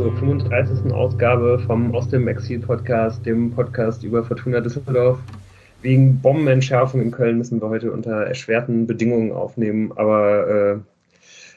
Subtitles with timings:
[0.00, 0.94] zur 35.
[0.94, 5.18] Ausgabe vom Aus dem Exil Podcast, dem Podcast über Fortuna Düsseldorf.
[5.82, 10.78] Wegen Bombenentschärfung in Köln müssen wir heute unter erschwerten Bedingungen aufnehmen, aber äh,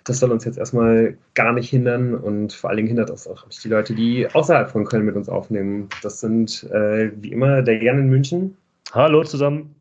[0.04, 3.48] das soll uns jetzt erstmal gar nicht hindern und vor allen Dingen hindert das auch
[3.48, 5.88] die Leute, die außerhalb von Köln mit uns aufnehmen.
[6.02, 8.58] Das sind äh, wie immer der Jan in München.
[8.92, 9.74] Hallo zusammen.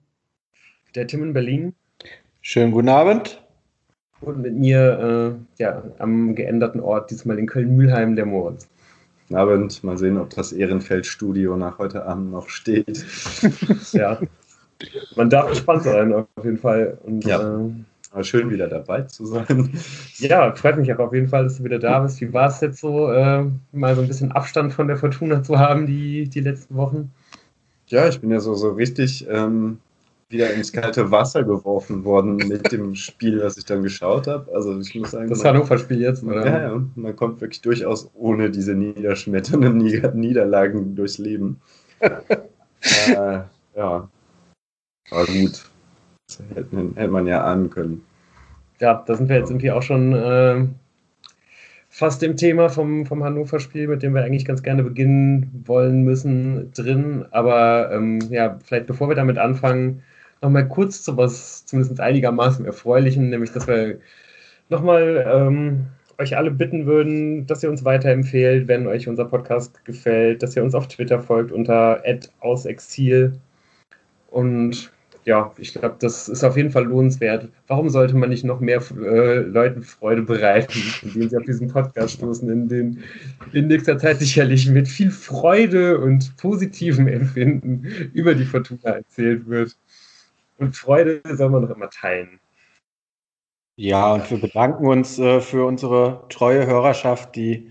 [0.95, 1.75] Der Tim in Berlin.
[2.43, 3.42] Schönen guten Abend.
[4.23, 8.69] Und mit mir äh, ja, am geänderten Ort, diesmal in Köln-Mühlheim, der Moritz.
[9.29, 9.83] Guten Abend.
[9.83, 13.05] Mal sehen, ob das Ehrenfeld-Studio nach heute Abend noch steht.
[13.93, 14.21] ja.
[15.17, 16.99] Man darf gespannt sein, auf jeden Fall.
[17.03, 17.41] Und, ja.
[17.41, 17.71] Äh,
[18.13, 19.71] aber schön, wieder dabei zu sein.
[20.19, 22.21] Ja, freut mich auch auf jeden Fall, dass du wieder da bist.
[22.21, 25.59] Wie war es jetzt so, äh, mal so ein bisschen Abstand von der Fortuna zu
[25.59, 27.11] haben, die, die letzten Wochen?
[27.89, 29.79] Ja, ich bin ja so, so richtig ähm,
[30.33, 34.51] wieder ins kalte Wasser geworfen worden mit dem Spiel, was ich dann geschaut habe.
[34.55, 35.29] Also ich muss sagen.
[35.29, 36.47] Das Hannover-Spiel jetzt, oder?
[36.47, 36.83] Ja, ja.
[36.97, 39.77] Man kommt wirklich durchaus ohne diese niederschmetternden
[40.15, 41.61] Niederlagen durchs Leben.
[42.01, 43.41] äh,
[43.77, 44.09] ja.
[45.11, 45.65] War gut.
[46.27, 48.03] Das hätte, hätte, man ja ahnen können.
[48.81, 50.67] Ja, da sind wir jetzt irgendwie auch schon äh,
[51.89, 56.73] fast im Thema vom, vom Hannover-Spiel, mit dem wir eigentlich ganz gerne beginnen wollen müssen,
[56.73, 57.27] drin.
[57.31, 60.03] Aber ähm, ja, vielleicht bevor wir damit anfangen,
[60.43, 63.99] nochmal kurz zu was zumindest einigermaßen Erfreulichen, nämlich dass wir
[64.69, 65.87] nochmal ähm,
[66.19, 70.63] euch alle bitten würden, dass ihr uns weiterempfehlt, wenn euch unser Podcast gefällt, dass ihr
[70.63, 72.03] uns auf Twitter folgt unter
[72.41, 73.39] ausexil.
[74.31, 74.93] Und
[75.25, 77.49] ja, ich glaube, das ist auf jeden Fall lohnenswert.
[77.69, 82.15] Warum sollte man nicht noch mehr äh, Leuten Freude bereiten, indem sie auf diesen Podcast
[82.15, 83.03] stoßen, in den
[83.53, 89.77] in nächster Zeit sicherlich mit viel Freude und positivem Empfinden über die Fortuna erzählt wird.
[90.63, 92.39] Und Freude soll man doch immer teilen.
[93.77, 97.71] Ja, und wir bedanken uns äh, für unsere treue Hörerschaft, die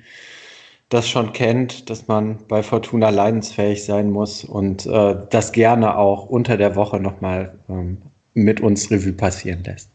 [0.90, 6.26] das schon kennt, dass man bei Fortuna leidensfähig sein muss und äh, das gerne auch
[6.26, 8.02] unter der Woche nochmal ähm,
[8.34, 9.90] mit uns Revue passieren lässt.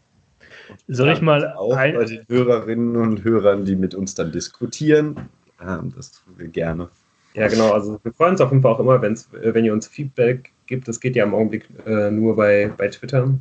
[0.87, 1.93] Soll ich mal auch ein...
[1.93, 5.29] bei den Hörerinnen und Hörern, die mit uns dann diskutieren,
[5.61, 6.89] ähm, das tun wir gerne.
[7.35, 7.73] Ja, genau.
[7.73, 10.87] Also wir freuen uns auf jeden Fall auch immer, wenn's, wenn ihr uns Feedback gibt.
[10.87, 13.33] Das geht ja im Augenblick äh, nur bei, bei Twitter.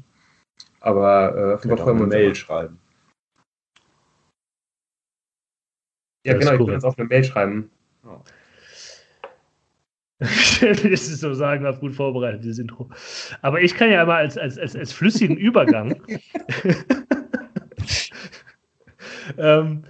[0.80, 2.14] Aber äh, auf jeden Fall freuen wir uns.
[2.14, 2.78] Mail schreiben.
[6.24, 6.66] Ja, das genau, ich cool.
[6.66, 7.70] kann uns auch eine Mail schreiben.
[8.04, 8.20] Oh.
[10.20, 12.88] ich will so sagen, war gut vorbereitet, dieses Intro.
[13.42, 16.00] Aber ich kann ja einmal als, als, als, als flüssigen Übergang.
[19.38, 19.84] ähm,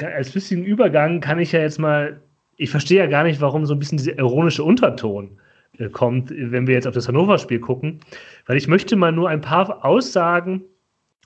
[0.00, 2.20] als flüssigen Übergang kann ich ja jetzt mal.
[2.56, 5.51] Ich verstehe ja gar nicht, warum so ein bisschen dieser ironische Unterton äh,
[5.90, 8.00] kommt, wenn wir jetzt auf das Hannover-Spiel gucken.
[8.46, 10.62] Weil ich möchte mal nur ein paar Aussagen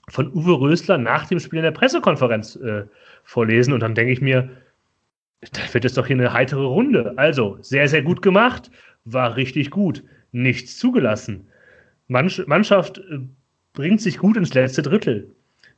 [0.09, 2.83] von Uwe Rösler nach dem Spiel in der Pressekonferenz äh,
[3.23, 4.49] vorlesen und dann denke ich mir,
[5.41, 7.13] da wird es doch hier eine heitere Runde.
[7.17, 8.71] Also, sehr, sehr gut gemacht,
[9.05, 11.47] war richtig gut, nichts zugelassen.
[12.07, 13.19] Mannschaft äh,
[13.73, 15.29] bringt sich gut ins letzte Drittel.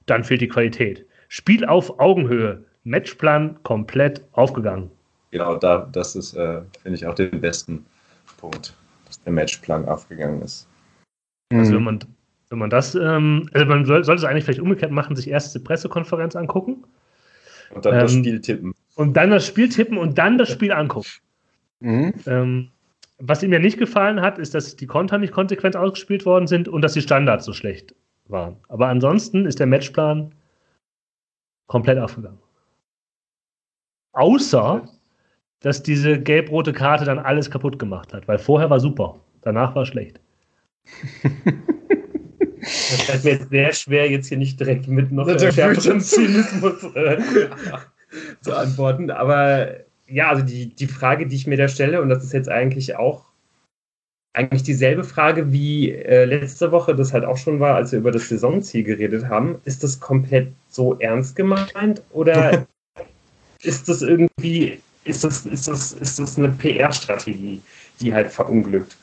[0.06, 1.06] Dann fehlt die Qualität.
[1.28, 2.64] Spiel auf Augenhöhe.
[2.84, 4.90] Matchplan komplett aufgegangen.
[5.32, 7.86] Genau, da, das ist, äh, finde ich, auch den besten
[8.40, 10.68] Punkt, dass der Matchplan aufgegangen ist.
[11.52, 12.00] Also, wenn man,
[12.50, 15.54] wenn man das, ähm, also man soll, sollte es eigentlich vielleicht umgekehrt machen, sich erst
[15.56, 16.84] die Pressekonferenz angucken
[17.74, 18.74] und dann ähm, das Spiel tippen.
[18.96, 21.10] Und dann das Spiel tippen und dann das Spiel angucken.
[21.80, 22.14] Mhm.
[22.26, 22.72] Ähm,
[23.18, 26.68] was ihm ja nicht gefallen hat, ist, dass die Konter nicht konsequent ausgespielt worden sind
[26.68, 27.94] und dass die Standards so schlecht
[28.28, 28.58] waren.
[28.70, 30.34] Aber ansonsten ist der Matchplan
[31.68, 32.40] komplett aufgegangen.
[34.14, 34.88] Außer,
[35.62, 39.86] dass diese gelb-rote Karte dann alles kaputt gemacht hat, weil vorher war super, danach war
[39.86, 40.20] schlecht.
[42.62, 47.18] Das fällt mir jetzt sehr schwer, jetzt hier nicht direkt mit noch schärferen Zynismus äh,
[48.42, 49.10] zu antworten.
[49.12, 49.70] Aber
[50.08, 52.98] ja, also die, die Frage, die ich mir da stelle, und das ist jetzt eigentlich
[52.98, 53.30] auch
[54.34, 58.12] eigentlich dieselbe Frage wie äh, letzte Woche, das halt auch schon war, als wir über
[58.12, 59.60] das Saisonziel geredet haben.
[59.66, 62.68] Ist das komplett so ernst gemeint oder
[63.64, 64.80] ist das irgendwie,
[65.10, 67.62] ist das, ist das, ist das eine PR-Strategie,
[68.00, 68.96] die halt verunglückt?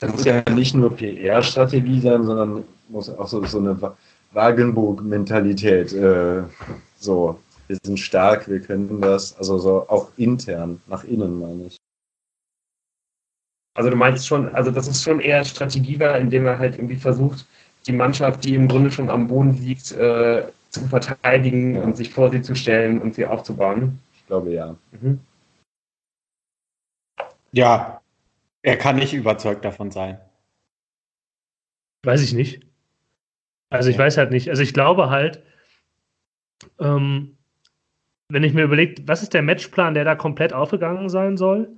[0.00, 3.76] Das muss ja nicht nur PR-Strategie sein, sondern muss auch so, so eine
[4.32, 5.92] Wagenburg-Mentalität.
[5.92, 6.42] Äh,
[6.98, 11.76] so, wir sind stark, wir können das, also so auch intern, nach innen meine ich.
[13.74, 16.96] Also du meinst schon, also das ist schon eher Strategie war, indem er halt irgendwie
[16.96, 17.46] versucht,
[17.86, 21.82] die Mannschaft, die im Grunde schon am Boden liegt, äh, zu verteidigen ja.
[21.82, 24.00] und sich vor sie zu stellen und sie aufzubauen.
[24.28, 24.76] Ich glaube ja.
[24.90, 25.20] Mhm.
[27.50, 28.02] Ja,
[28.60, 30.20] er kann nicht überzeugt davon sein.
[32.04, 32.62] Weiß ich nicht.
[33.70, 34.50] Also ich weiß halt nicht.
[34.50, 35.42] Also ich glaube halt,
[36.78, 37.38] ähm,
[38.28, 41.70] wenn ich mir überlege, was ist der Matchplan, der da komplett aufgegangen sein soll?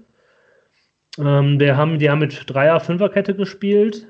[1.18, 4.08] Ähm, der haben, die haben mit Dreier-, Fünferkette gespielt.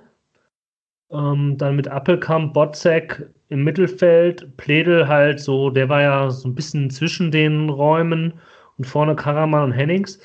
[1.11, 6.55] Ähm, dann mit Appelkamp, Botzek im Mittelfeld, Pledel halt so, der war ja so ein
[6.55, 8.33] bisschen zwischen den Räumen
[8.79, 10.21] und vorne Karaman und Hennings.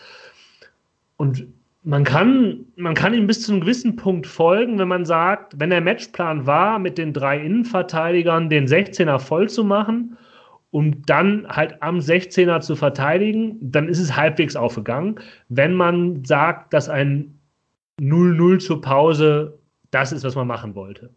[1.17, 1.47] Und
[1.83, 5.71] man kann, man kann ihm bis zu einem gewissen Punkt folgen, wenn man sagt, wenn
[5.71, 10.17] der Matchplan war, mit den drei Innenverteidigern den 16er voll zu machen
[10.69, 15.19] und dann halt am 16er zu verteidigen, dann ist es halbwegs aufgegangen.
[15.49, 17.39] Wenn man sagt, dass ein
[17.99, 19.57] 0-0 zur Pause
[19.89, 21.09] das ist, was man machen wollte.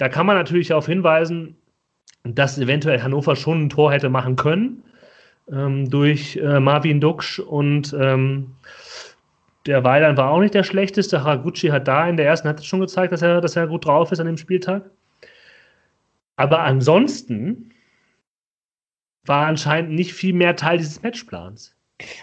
[0.00, 1.56] Da kann man natürlich darauf hinweisen,
[2.24, 4.82] dass eventuell Hannover schon ein Tor hätte machen können
[5.52, 8.56] ähm, durch äh, Marvin Duksch und ähm,
[9.66, 11.22] der Weiland war auch nicht der schlechteste.
[11.22, 14.10] Haraguchi hat da in der ersten Halbzeit schon gezeigt, dass er, dass er gut drauf
[14.10, 14.88] ist an dem Spieltag.
[16.36, 17.74] Aber ansonsten
[19.26, 21.76] war anscheinend nicht viel mehr Teil dieses Matchplans.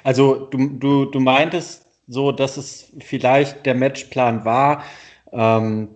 [0.04, 4.84] Also du, du, du meintest so, dass es vielleicht der Matchplan war,
[5.32, 5.90] ähm,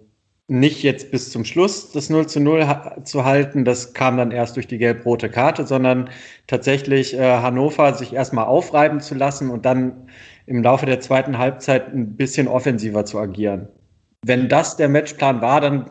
[0.52, 4.32] nicht jetzt bis zum Schluss das 0 zu 0 ha zu halten, das kam dann
[4.32, 6.10] erst durch die gelb-rote Karte, sondern
[6.48, 10.10] tatsächlich äh, Hannover sich erstmal aufreiben zu lassen und dann
[10.48, 13.70] im Laufe der zweiten Halbzeit ein bisschen offensiver zu agieren.
[14.26, 15.90] Wenn das der Matchplan war, dann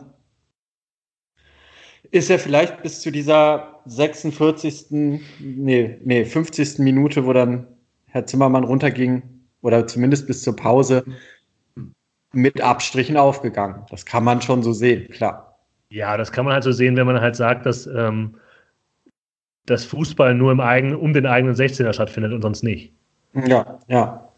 [2.11, 4.91] ist er vielleicht bis zu dieser 46.
[5.39, 6.77] Nee, nee, 50.
[6.77, 7.65] Minute, wo dann
[8.05, 9.23] Herr Zimmermann runterging,
[9.61, 11.03] oder zumindest bis zur Pause,
[12.33, 13.85] mit Abstrichen aufgegangen.
[13.89, 15.57] Das kann man schon so sehen, klar.
[15.89, 18.35] Ja, das kann man halt so sehen, wenn man halt sagt, dass ähm,
[19.65, 22.93] das Fußball nur im eigenen, um den eigenen 16er stattfindet und sonst nicht.
[23.33, 24.29] Ja, ja.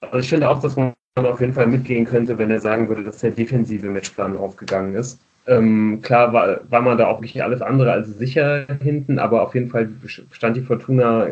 [0.00, 3.02] Also ich finde auch, dass man auf jeden Fall mitgehen könnte, wenn er sagen würde,
[3.02, 5.18] dass der defensive Matchplan aufgegangen ist.
[5.46, 9.54] Ähm, klar war, war man da auch nicht alles andere als sicher hinten, aber auf
[9.54, 9.88] jeden Fall
[10.32, 11.28] stand die Fortuna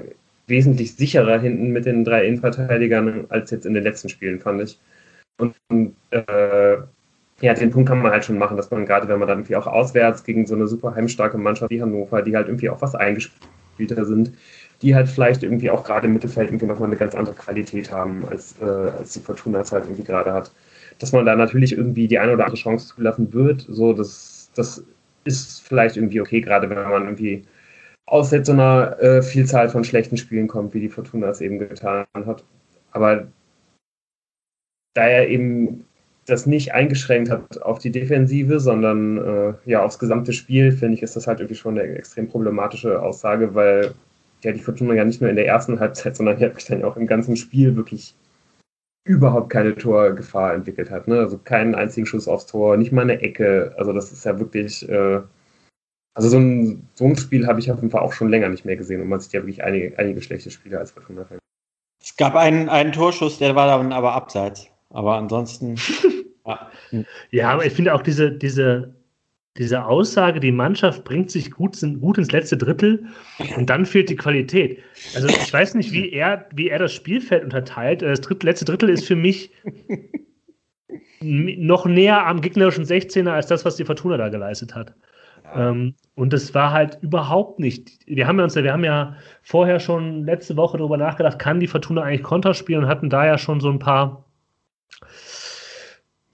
[0.46, 4.78] wesentlich sicherer hinten mit den drei Innenverteidigern als jetzt in den letzten Spielen, fand ich.
[5.38, 5.54] Und
[6.10, 6.76] äh,
[7.40, 9.56] ja, den Punkt kann man halt schon machen, dass man gerade, wenn man dann irgendwie
[9.56, 12.94] auch auswärts gegen so eine super heimstarke Mannschaft wie Hannover, die halt irgendwie auch was
[12.94, 14.32] eingespielter sind,
[14.82, 18.24] die halt vielleicht irgendwie auch gerade im Mittelfeld irgendwie nochmal eine ganz andere Qualität haben,
[18.28, 20.52] als, äh, als die Fortuna es halt irgendwie gerade hat.
[20.98, 24.84] Dass man da natürlich irgendwie die eine oder andere Chance zulassen wird, so das, das
[25.24, 27.44] ist vielleicht irgendwie okay, gerade wenn man irgendwie
[28.06, 32.06] aus so einer äh, Vielzahl von schlechten Spielen kommt, wie die Fortuna es eben getan
[32.14, 32.44] hat.
[32.92, 33.26] Aber
[34.94, 35.84] da er eben
[36.26, 41.02] das nicht eingeschränkt hat auf die Defensive, sondern äh, ja aufs gesamte Spiel, finde ich,
[41.02, 43.94] ist das halt irgendwie schon eine extrem problematische Aussage, weil
[44.42, 47.06] ja die Fortuna ja nicht nur in der ersten Halbzeit, sondern ja dann auch im
[47.06, 48.14] ganzen Spiel wirklich
[49.06, 51.08] überhaupt keine Torgefahr entwickelt hat.
[51.08, 51.18] Ne?
[51.18, 53.74] Also keinen einzigen Schuss aufs Tor, nicht mal eine Ecke.
[53.76, 55.20] Also das ist ja wirklich, äh,
[56.14, 58.64] also so ein, so ein Spiel habe ich auf jeden Fall auch schon länger nicht
[58.64, 61.38] mehr gesehen und man sieht ja wirklich einige, einige schlechte Spiele als Fortuna-Fan.
[62.02, 64.70] Es gab einen, einen Torschuss, der war dann aber abseits.
[64.94, 65.74] Aber ansonsten.
[66.46, 66.70] ja.
[67.30, 68.94] ja, aber ich finde auch diese, diese,
[69.58, 73.06] diese Aussage, die Mannschaft bringt sich gut, gut ins letzte Drittel
[73.56, 74.78] und dann fehlt die Qualität.
[75.16, 78.02] Also ich weiß nicht, wie er, wie er das Spielfeld unterteilt.
[78.02, 79.50] Das dritte, letzte Drittel ist für mich
[81.20, 84.94] noch näher am gegnerischen 16er als das, was die Fortuna da geleistet hat.
[85.42, 85.70] Ja.
[85.70, 87.98] Ähm, und das war halt überhaupt nicht.
[88.06, 91.66] Wir haben ja uns, wir haben ja vorher schon letzte Woche darüber nachgedacht, kann die
[91.66, 94.23] Fortuna eigentlich Konter spielen und hatten da ja schon so ein paar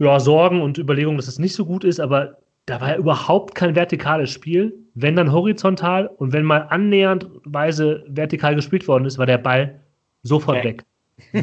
[0.00, 3.54] ja, Sorgen und Überlegungen, dass es nicht so gut ist, aber da war ja überhaupt
[3.54, 4.74] kein vertikales Spiel.
[4.94, 9.80] Wenn dann horizontal und wenn mal annäherndweise vertikal gespielt worden ist, war der Ball
[10.22, 10.68] sofort okay.
[10.68, 10.84] weg.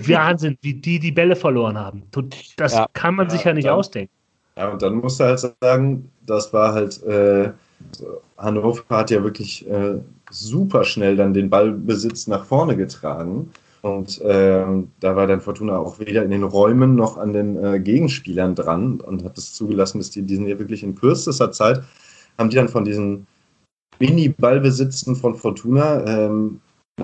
[0.07, 2.03] Wahnsinn, wie die die Bälle verloren haben.
[2.57, 4.11] Das ja, kann man ja, sich ja nicht dann, ausdenken.
[4.55, 7.51] Ja, und dann musst du halt sagen, das war halt, äh,
[8.37, 9.99] Hannover hat ja wirklich äh,
[10.31, 13.51] super schnell dann den Ballbesitz nach vorne getragen.
[13.81, 17.79] Und ähm, da war dann Fortuna auch weder in den Räumen noch an den äh,
[17.79, 21.83] Gegenspielern dran und hat es zugelassen, dass die diesen hier wirklich in kürzester Zeit
[22.37, 23.27] haben die dann von diesen
[23.99, 26.61] Mini-Ballbesitzen von Fortuna ähm,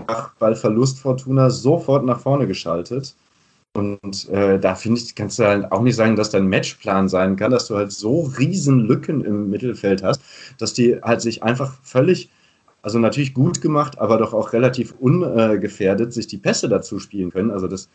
[0.08, 3.16] nach Ballverlust Fortuna sofort nach vorne geschaltet.
[3.76, 7.36] Und äh, da finde ich, kannst du halt auch nicht sagen, dass dein Matchplan sein
[7.36, 10.22] kann, dass du halt so riesen Lücken im Mittelfeld hast,
[10.60, 12.30] dass die halt sich einfach völlig
[12.84, 17.50] also natürlich gut gemacht, aber doch auch relativ ungefährdet sich die Pässe dazu spielen können.
[17.50, 17.90] Also das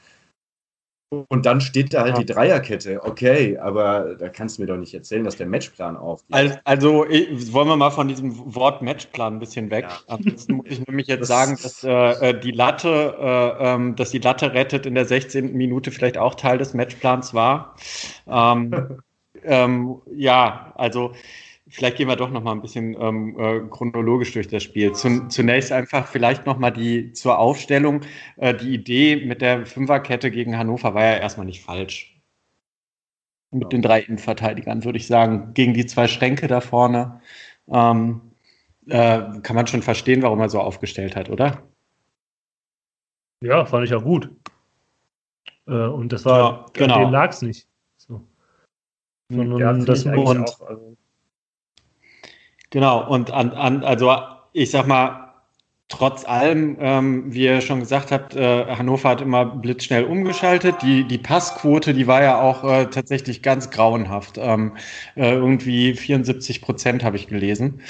[1.11, 2.18] und dann steht da halt ja.
[2.18, 3.02] die Dreierkette.
[3.02, 6.35] Okay, aber da kannst du mir doch nicht erzählen, dass der Matchplan aufgeht.
[6.35, 7.07] Also, also
[7.52, 9.87] wollen wir mal von diesem Wort Matchplan ein bisschen weg.
[9.88, 9.99] Ja.
[10.14, 14.11] Ansonsten muss ich nämlich jetzt das sagen, dass äh, äh, die Latte, äh, ähm, dass
[14.11, 15.54] die Latte rettet in der 16.
[15.54, 17.75] Minute vielleicht auch Teil des Matchplans war.
[18.26, 19.00] Ähm,
[19.45, 21.12] ähm, ja, also
[21.68, 24.92] vielleicht gehen wir doch noch mal ein bisschen ähm, äh, chronologisch durch das Spiel.
[24.92, 28.02] Zun zunächst einfach vielleicht noch mal die zur Aufstellung.
[28.37, 32.14] Äh, die Idee mit der Fünferkette gegen Hannover war ja erstmal nicht falsch.
[33.50, 37.20] Mit den drei Innenverteidigern würde ich sagen, gegen die zwei Schränke da vorne.
[37.68, 38.20] Ähm,
[38.88, 41.62] äh, kann man schon verstehen, warum er so aufgestellt hat, oder?
[43.42, 44.30] Ja, fand ich auch gut.
[45.66, 47.00] Äh, und das war, ja, genau.
[47.00, 47.68] dem lag es nicht.
[47.96, 48.26] So.
[49.30, 50.96] Sondern ja, das und, auch, also
[52.70, 54.14] Genau, und an, an, also
[54.52, 55.28] ich sag mal,
[55.88, 60.82] trotz allem, ähm, wie ihr schon gesagt habt, äh, Hannover hat immer blitzschnell umgeschaltet.
[60.82, 64.37] Die, die Passquote, die war ja auch äh, tatsächlich ganz grauenhaft.
[64.38, 64.76] Ähm,
[65.16, 67.80] äh, irgendwie 74 Prozent habe ich gelesen.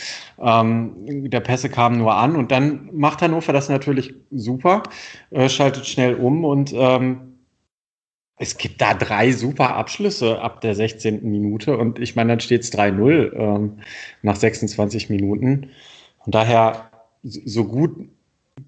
[0.40, 4.84] Ähm, der Pässe kamen nur an und dann macht Hannover das natürlich super,
[5.30, 7.27] äh, schaltet schnell um und ähm,
[8.38, 11.28] es gibt da drei super Abschlüsse ab der 16.
[11.28, 13.78] Minute und ich meine, dann steht es 3-0 ähm,
[14.22, 15.70] nach 26 Minuten.
[16.22, 16.90] Von daher,
[17.22, 18.08] so gut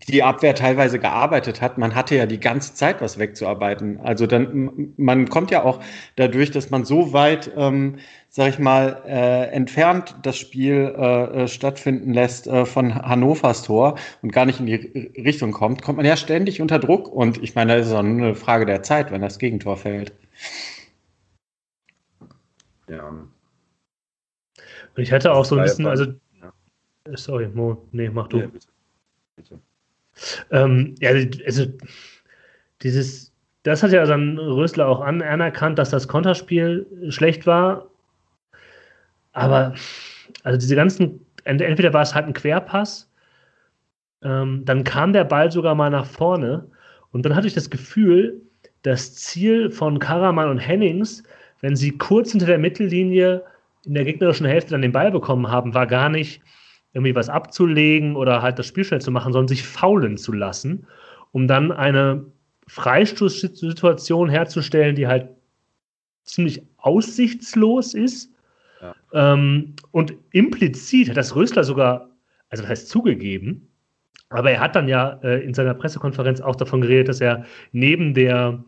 [0.09, 4.01] die Abwehr teilweise gearbeitet hat, man hatte ja die ganze Zeit was wegzuarbeiten.
[4.01, 5.81] Also dann, man kommt ja auch
[6.17, 11.49] dadurch, dass man so weit, ähm, sag ich mal, äh, entfernt das Spiel äh, äh,
[11.49, 16.07] stattfinden lässt äh, von Hannovers Tor und gar nicht in die Richtung kommt, kommt man
[16.07, 17.09] ja ständig unter Druck.
[17.09, 20.13] Und ich meine, das ist auch nur eine Frage der Zeit, wenn das Gegentor fällt.
[22.89, 23.09] Ja.
[23.09, 23.29] Und
[24.97, 26.07] ich hatte auch so ein bisschen, also,
[27.15, 28.39] sorry, Mo, nee, mach du.
[28.39, 28.67] Ja, bitte.
[29.37, 29.61] bitte.
[30.50, 31.67] Ähm, ja, also
[32.83, 37.87] dieses, das hat ja dann Rösler auch an, anerkannt, dass das Konterspiel schlecht war.
[39.33, 39.75] Aber
[40.43, 43.11] also diese ganzen, entweder war es halt ein Querpass,
[44.23, 46.67] ähm, dann kam der Ball sogar mal nach vorne
[47.12, 48.41] und dann hatte ich das Gefühl,
[48.83, 51.23] das Ziel von Karaman und Hennings,
[51.61, 53.45] wenn sie kurz hinter der Mittellinie
[53.85, 56.43] in der gegnerischen Hälfte dann den Ball bekommen haben, war gar nicht,
[56.93, 60.87] irgendwie was abzulegen oder halt das Spiel schnell zu machen, sondern sich faulen zu lassen,
[61.33, 62.25] um dann eine
[62.67, 65.29] Freistoßsituation herzustellen, die halt
[66.25, 68.33] ziemlich aussichtslos ist.
[68.81, 69.35] Ja.
[69.35, 72.09] Ähm, und implizit hat das Rösler sogar,
[72.49, 73.69] also das heißt zugegeben,
[74.31, 78.15] aber er hat dann ja äh, in seiner Pressekonferenz auch davon geredet, dass er neben
[78.15, 78.63] der,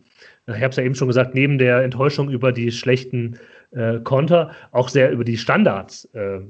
[0.47, 3.39] ich habe es ja eben schon gesagt, neben der Enttäuschung über die schlechten
[3.71, 6.41] äh, Konter auch sehr über die Standards äh,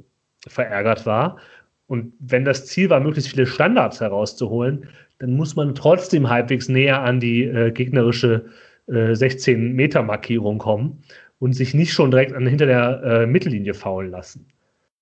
[0.47, 1.37] verärgert war.
[1.87, 4.87] Und wenn das Ziel war, möglichst viele Standards herauszuholen,
[5.19, 8.45] dann muss man trotzdem halbwegs näher an die äh, gegnerische
[8.87, 11.03] äh, 16-Meter-Markierung kommen
[11.39, 14.45] und sich nicht schon direkt an, hinter der äh, Mittellinie faulen lassen.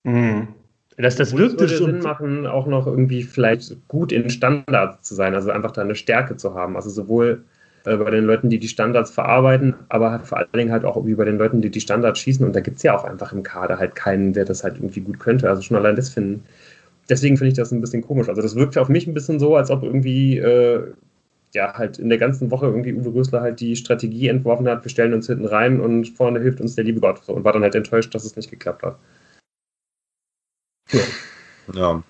[0.03, 0.47] Mhm.
[0.97, 5.33] Das, das wirkt es Sinn machen, auch noch irgendwie vielleicht gut in Standards zu sein,
[5.33, 6.75] also einfach da eine Stärke zu haben.
[6.75, 7.43] Also sowohl
[7.85, 10.97] äh, bei den Leuten, die die Standards verarbeiten, aber halt vor allen Dingen halt auch
[10.97, 12.45] irgendwie bei den Leuten, die die Standards schießen.
[12.45, 15.01] Und da gibt es ja auch einfach im Kader halt keinen, der das halt irgendwie
[15.01, 15.49] gut könnte.
[15.49, 16.43] Also schon allein das finden
[17.09, 18.29] deswegen finde ich das ein bisschen komisch.
[18.29, 20.93] Also das wirkt auf mich ein bisschen so, als ob irgendwie äh,
[21.53, 24.89] ja halt in der ganzen Woche irgendwie Uwe Rösler halt die Strategie entworfen hat, wir
[24.89, 27.27] stellen uns hinten rein und vorne hilft uns der liebe Gott.
[27.27, 28.97] Und war dann halt enttäuscht, dass es nicht geklappt hat.
[30.91, 31.01] Ja.
[31.73, 32.03] ja.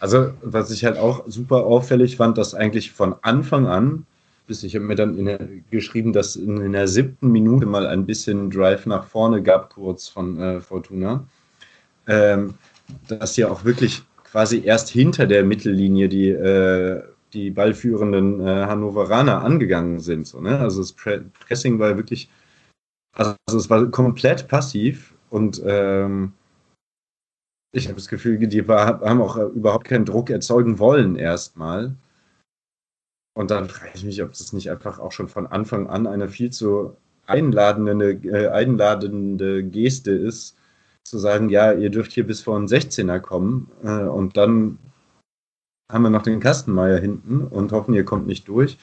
[0.00, 4.06] Also, was ich halt auch super auffällig fand, dass eigentlich von Anfang an,
[4.46, 5.40] bis ich habe mir dann der,
[5.70, 10.08] geschrieben, dass in, in, der siebten Minute mal ein bisschen Drive nach vorne gab, kurz
[10.08, 11.26] von äh, Fortuna.
[12.06, 12.54] Ähm,
[13.08, 17.02] dass ja auch wirklich quasi erst hinter der Mittellinie die, äh,
[17.32, 20.26] die ballführenden äh, Hannoveraner angegangen sind.
[20.26, 20.58] So, ne?
[20.58, 22.28] Also das Pressing war wirklich,
[23.16, 26.32] also es war komplett passiv und ähm,
[27.72, 31.94] ich habe das Gefühl, die war, haben auch überhaupt keinen Druck erzeugen wollen erstmal.
[33.34, 36.28] Und dann frage ich mich, ob das nicht einfach auch schon von Anfang an eine
[36.28, 40.56] viel zu einladende, äh, einladende Geste ist,
[41.08, 44.78] zu sagen, ja, ihr dürft hier bis vor einen 16er kommen äh, und dann
[45.90, 48.78] haben wir noch den Kastenmeier hinten und hoffen, ihr kommt nicht durch.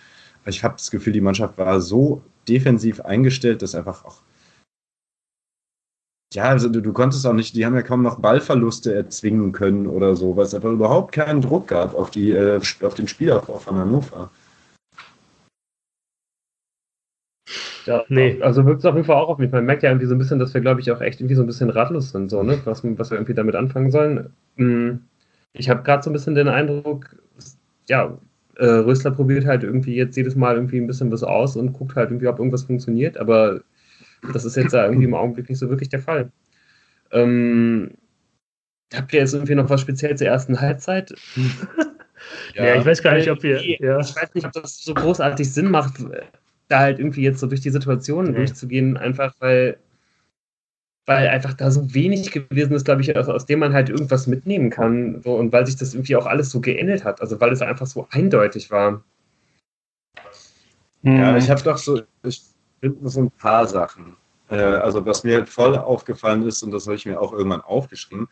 [0.45, 4.21] Ich habe das Gefühl, die Mannschaft war so defensiv eingestellt, dass einfach auch
[6.33, 9.87] ja, also du, du, konntest auch nicht, die haben ja kaum noch Ballverluste erzwingen können
[9.87, 13.57] oder so, weil es einfach überhaupt keinen Druck gab auf, die, äh, auf den Spielaufbau
[13.59, 14.29] von Hannover.
[17.85, 18.41] Ja, nee.
[18.41, 19.51] Also wirkt es auf jeden Fall auch auf mich.
[19.51, 21.43] Man merkt ja irgendwie so ein bisschen, dass wir, glaube ich, auch echt irgendwie so
[21.43, 22.59] ein bisschen ratlos sind, so, ne?
[22.65, 24.29] was, was wir irgendwie damit anfangen sollen.
[24.57, 25.01] Hm,
[25.53, 27.15] ich habe gerade so ein bisschen den Eindruck,
[27.87, 28.17] ja,
[28.57, 31.95] äh, Rösler probiert halt irgendwie jetzt jedes Mal irgendwie ein bisschen was aus und guckt
[31.95, 33.61] halt irgendwie, ob irgendwas funktioniert, aber
[34.33, 36.31] das ist jetzt da irgendwie im Augenblick nicht so wirklich der Fall.
[37.11, 37.91] Ähm,
[38.93, 41.13] habt ihr jetzt irgendwie noch was speziell zur ersten Halbzeit?
[42.55, 43.61] ja, ja, ich weiß gar nicht, ob wir.
[43.79, 43.99] Ja.
[43.99, 45.99] Ich weiß nicht, ob das so großartig Sinn macht,
[46.67, 48.35] da halt irgendwie jetzt so durch die Situationen mhm.
[48.35, 49.77] durchzugehen, einfach weil
[51.05, 54.25] weil einfach da so wenig gewesen ist, glaube ich, aus, aus, dem man halt irgendwas
[54.25, 55.21] mitnehmen kann.
[55.21, 57.21] So, und weil sich das irgendwie auch alles so geändert hat.
[57.21, 59.03] Also weil es einfach so eindeutig war.
[61.03, 61.37] Ja, mhm.
[61.37, 62.41] ich habe doch so, ich
[62.79, 64.15] finde so ein paar Sachen.
[64.49, 67.61] Äh, also was mir halt voll aufgefallen ist, und das habe ich mir auch irgendwann
[67.61, 68.27] aufgeschrieben,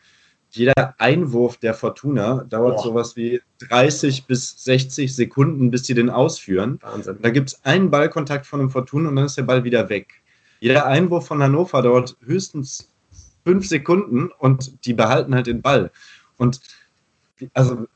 [0.54, 2.82] jeder Einwurf der Fortuna dauert Boah.
[2.82, 6.78] sowas wie 30 bis 60 Sekunden, bis sie den ausführen.
[6.82, 7.18] Wahnsinn.
[7.20, 10.22] Da gibt es einen Ballkontakt von einem Fortuna und dann ist der Ball wieder weg.
[10.60, 12.92] Jeder Einwurf von Hannover dauert höchstens
[13.44, 15.90] fünf Sekunden und die behalten halt den Ball.
[16.36, 16.60] Und
[17.52, 17.86] also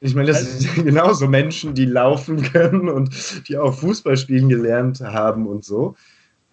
[0.00, 5.00] ich meine, das sind genauso Menschen, die laufen können und die auch Fußball spielen gelernt
[5.00, 5.96] haben und so.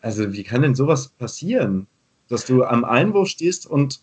[0.01, 1.87] Also, wie kann denn sowas passieren?
[2.29, 4.01] Dass du am Einwurf stehst und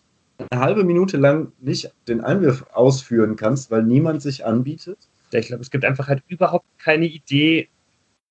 [0.49, 4.97] eine halbe Minute lang nicht den Einwurf ausführen kannst, weil niemand sich anbietet?
[5.31, 7.69] Ich glaube, es gibt einfach halt überhaupt keine Idee,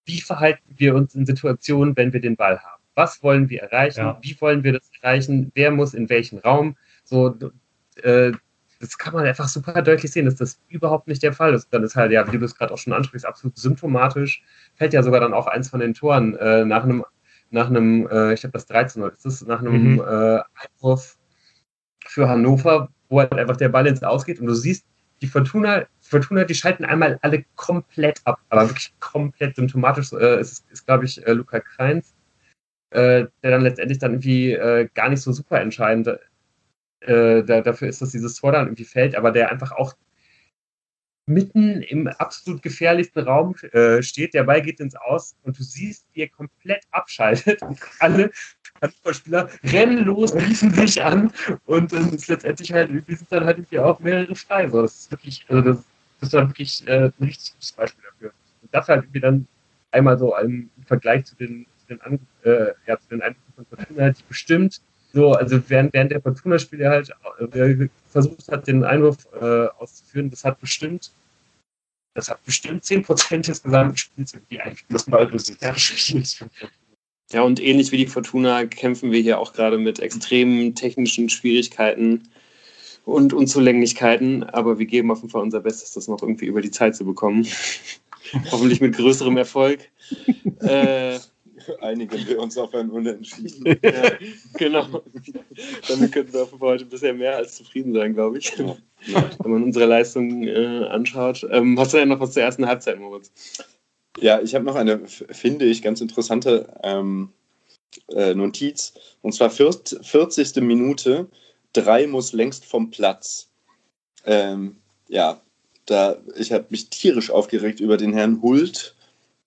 [0.04, 2.82] wie verhalten wir uns in Situationen, wenn wir den Ball haben.
[2.94, 4.00] Was wollen wir erreichen?
[4.00, 4.18] Ja.
[4.20, 5.50] Wie wollen wir das erreichen?
[5.54, 6.76] Wer muss in welchen Raum?
[7.04, 7.34] So,
[8.02, 8.32] äh,
[8.80, 11.68] das kann man einfach super deutlich sehen, dass das überhaupt nicht der Fall ist.
[11.70, 14.42] Dann ist halt, ja, wie du es gerade auch schon ansprichst, absolut symptomatisch.
[14.74, 17.04] Fällt ja sogar dann auch eins von den Toren äh, nach einem,
[17.50, 20.00] nach einem, äh, ich habe das 13 ist das, nach einem mhm.
[20.00, 21.18] äh, Einwurf
[22.06, 24.84] für Hannover, wo halt einfach der Ball ins Ausgeht und du siehst,
[25.22, 30.12] die Fortuna, Fortuna, die schalten einmal alle komplett ab, aber wirklich komplett symptomatisch.
[30.12, 32.14] Äh, ist, ist glaube ich, äh, Luca Kreins,
[32.90, 36.08] äh, der dann letztendlich dann irgendwie äh, gar nicht so super entscheidend
[37.00, 39.94] äh, da, dafür ist, dass dieses Tor dann irgendwie fällt, aber der einfach auch
[41.26, 46.06] mitten im absolut gefährlichsten Raum äh, steht, der Ball geht ins Aus und du siehst,
[46.12, 48.32] wie er komplett abschaltet und alle
[48.80, 51.32] Handballspieler rennen los, riefen sich an
[51.66, 54.68] und dann ist letztendlich halt, wir sind dann halt irgendwie auch mehrere frei.
[54.68, 55.76] So, das ist wirklich, also das,
[56.20, 58.32] das ist dann wirklich äh, ein richtig gutes Beispiel dafür.
[58.62, 59.46] Und das halt irgendwie dann
[59.90, 63.66] einmal so im Vergleich zu den, zu den, An äh, ja, zu den Eindrücken von
[63.66, 64.80] Fortuna, die bestimmt
[65.12, 67.10] so, also während, während der Fortuna-Spiele halt
[67.52, 71.10] äh, versucht hat, den Einwurf äh, auszuführen, das hat bestimmt
[72.14, 75.60] das hat bestimmt 10% des gesamten Spiels irgendwie eigentlich das Ballbesitz.
[75.60, 75.74] Ja,
[77.38, 82.28] und ähnlich wie die Fortuna kämpfen wir hier auch gerade mit extremen technischen Schwierigkeiten
[83.04, 86.70] und Unzulänglichkeiten, aber wir geben auf jeden Fall unser Bestes, das noch irgendwie über die
[86.70, 87.46] Zeit zu bekommen.
[88.50, 89.80] Hoffentlich mit größerem Erfolg.
[90.60, 91.18] äh,
[91.80, 93.78] einigen wir uns auf ein Unentschieden.
[93.82, 94.12] Ja,
[94.56, 95.02] genau.
[95.88, 98.52] Damit könnten wir heute bisher mehr als zufrieden sein, glaube ich.
[98.56, 99.30] Ja.
[99.38, 101.46] Wenn man unsere Leistung äh, anschaut.
[101.50, 103.30] Ähm, hast du denn noch was zur ersten Halbzeit, Moritz?
[104.18, 107.32] Ja, ich habe noch eine, finde ich, ganz interessante ähm,
[108.08, 108.94] äh, Notiz.
[109.22, 110.56] Und zwar 40.
[110.56, 111.28] Minute.
[111.72, 113.48] Drei muss längst vom Platz.
[114.24, 114.76] Ähm,
[115.08, 115.40] ja,
[115.86, 118.94] da, ich habe mich tierisch aufgeregt über den Herrn Hult,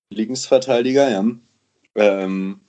[0.09, 1.25] Linksverteidiger, ja.
[1.95, 2.61] Ähm,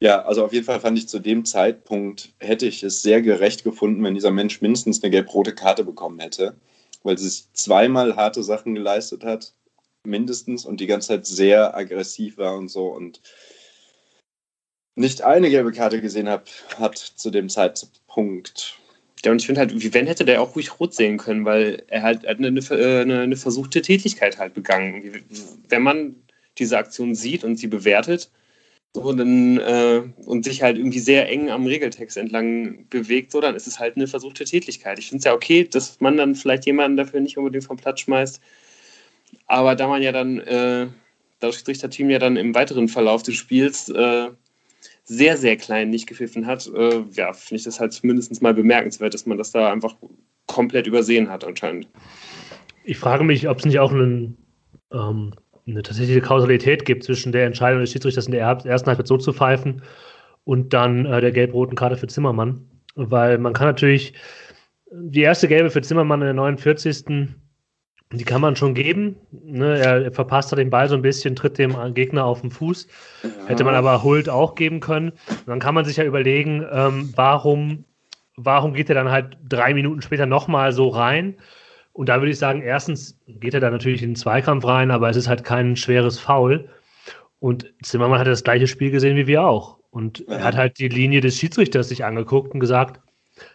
[0.00, 3.64] ja, also auf jeden Fall fand ich zu dem Zeitpunkt, hätte ich es sehr gerecht
[3.64, 6.54] gefunden, wenn dieser Mensch mindestens eine gelb-rote Karte bekommen hätte,
[7.02, 9.54] weil sie sich zweimal harte Sachen geleistet hat,
[10.06, 13.20] mindestens, und die ganze Zeit sehr aggressiv war und so und
[14.94, 18.78] nicht eine gelbe Karte gesehen hab, hat zu dem Zeitpunkt.
[19.24, 21.82] Ja, und ich finde halt, wie wenn hätte der auch ruhig rot sehen können, weil
[21.88, 25.24] er halt eine, eine, eine versuchte Tätigkeit halt begangen.
[25.68, 26.16] Wenn man
[26.58, 28.30] diese Aktion sieht und sie bewertet
[28.96, 33.54] so, dann, äh, und sich halt irgendwie sehr eng am Regeltext entlang bewegt, so, dann
[33.54, 34.98] ist es halt eine versuchte Tätigkeit.
[34.98, 38.00] Ich finde es ja okay, dass man dann vielleicht jemanden dafür nicht unbedingt vom Platz
[38.00, 38.40] schmeißt.
[39.46, 40.88] Aber da man ja dann, äh,
[41.40, 44.28] das Team ja dann im weiteren Verlauf des Spiels äh,
[45.04, 49.14] sehr, sehr klein nicht gepfiffen hat, äh, ja, finde ich das halt zumindest mal bemerkenswert,
[49.14, 49.94] dass man das da einfach
[50.46, 51.88] komplett übersehen hat anscheinend.
[52.84, 54.36] Ich frage mich, ob es nicht auch einen
[54.92, 55.32] ähm,
[55.66, 59.32] eine tatsächliche Kausalität gibt zwischen der Entscheidung des Schiedsrichters in der ersten Halbzeit so zu
[59.32, 59.82] pfeifen
[60.44, 62.60] und dann äh, der gelb-roten Karte für Zimmermann.
[62.94, 64.14] Weil man kann natürlich
[64.90, 67.34] die erste gelbe für Zimmermann in der 49.
[68.12, 69.16] Die kann man schon geben.
[69.32, 69.78] Ne?
[69.78, 72.86] Er, er verpasst da den Ball so ein bisschen, tritt dem Gegner auf den Fuß.
[73.22, 73.28] Ja.
[73.46, 75.10] Hätte man aber Hult auch geben können.
[75.10, 77.84] Und dann kann man sich ja überlegen, ähm, warum,
[78.36, 81.36] warum geht er dann halt drei Minuten später nochmal so rein?
[81.92, 85.10] Und da würde ich sagen, erstens geht er da natürlich in den Zweikampf rein, aber
[85.10, 86.68] es ist halt kein schweres Foul.
[87.40, 89.78] Und Zimmermann hat das gleiche Spiel gesehen wie wir auch.
[89.90, 90.36] Und ja.
[90.36, 93.00] er hat halt die Linie des Schiedsrichters sich angeguckt und gesagt,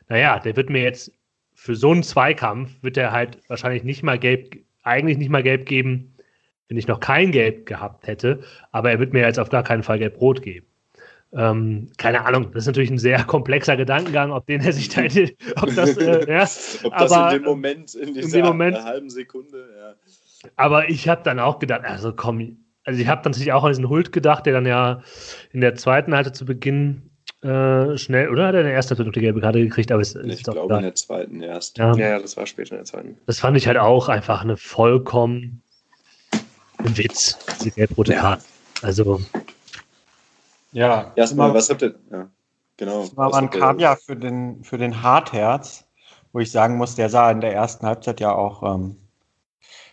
[0.10, 1.14] naja, der wird mir jetzt
[1.62, 5.68] für so einen Zweikampf, wird er halt wahrscheinlich nicht mal gelb, eigentlich nicht mal gelb
[5.68, 6.16] geben,
[6.68, 8.40] wenn ich noch kein Gelb gehabt hätte.
[8.72, 10.66] Aber er wird mir jetzt auf gar keinen Fall gelb-rot geben.
[11.34, 15.04] Ähm, keine Ahnung, das ist natürlich ein sehr komplexer Gedankengang, ob den er sich da,
[15.62, 16.42] ob das, äh, ja,
[16.84, 20.50] ob das aber, in dem Moment, in dieser in Moment, halben Sekunde, ja.
[20.56, 23.70] Aber ich habe dann auch gedacht, also komm, also ich habe dann natürlich auch an
[23.70, 25.04] diesen Hult gedacht, der dann ja
[25.52, 27.11] in der zweiten Halte zu Beginn
[27.44, 29.92] äh, schnell, oder hat er in der ersten Halbzeit noch die gelbe Karte gekriegt?
[29.92, 31.78] Aber es, Ich ist doch glaube in der zweiten erst.
[31.78, 33.18] Ja, Ja, das war später in der zweiten.
[33.26, 35.62] das fand ich halt auch einfach eine vollkommen
[36.78, 38.22] ein Witz, diese gelb-rote Ja.
[38.22, 38.44] Karte.
[38.82, 39.22] Also,
[40.72, 41.96] Ja, Erstmal, was habt ihr.
[42.12, 42.28] Ja,
[42.78, 43.06] genau.
[43.18, 45.86] Habt ihr- kam ja für den, für den Hartherz,
[46.34, 48.96] wo ich sagen muss, der sah in der ersten Halbzeit ja auch ähm,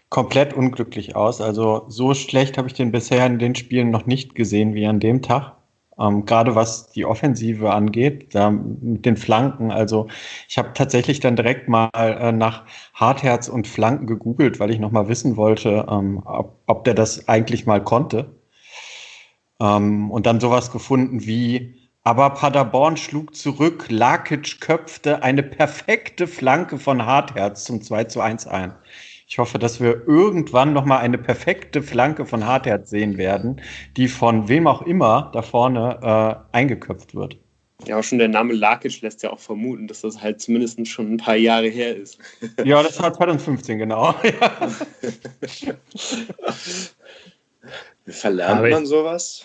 [0.09, 1.41] komplett unglücklich aus.
[1.41, 5.01] Also so schlecht habe ich den bisher in den Spielen noch nicht gesehen wie an
[5.01, 5.53] dem Tag.
[6.01, 9.71] Ähm, gerade was die Offensive angeht, da mit den Flanken.
[9.71, 10.09] Also
[10.49, 14.93] ich habe tatsächlich dann direkt mal äh, nach Hartherz und Flanken gegoogelt, weil ich noch
[14.93, 18.37] mal wissen wollte, ähm, ob, ob der das eigentlich mal konnte.
[19.61, 26.79] Ähm, und dann sowas gefunden wie, aber Paderborn schlug zurück, Lakic köpfte eine perfekte Flanke
[26.79, 28.75] von Hartherz zum 2 zu 1 ein.
[29.31, 33.61] Ich hoffe, dass wir irgendwann noch mal eine perfekte Flanke von Hartherz sehen werden,
[33.99, 35.99] die von wem auch immer da vorne
[36.53, 37.37] äh, eingeköpft wird.
[37.85, 41.13] Ja, auch schon der Name Lakic lässt ja auch vermuten, dass das halt zumindest schon
[41.13, 42.19] ein paar Jahre her ist.
[42.65, 44.15] Ja, das war 2015, genau.
[48.07, 49.45] Wie verlernt Aber- man sowas?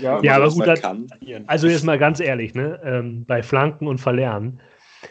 [0.00, 1.06] ja, Ja, aber was gut, kann.
[1.46, 2.80] also jetzt mal ganz ehrlich, ne?
[2.84, 4.60] ähm, bei Flanken und Verlernen.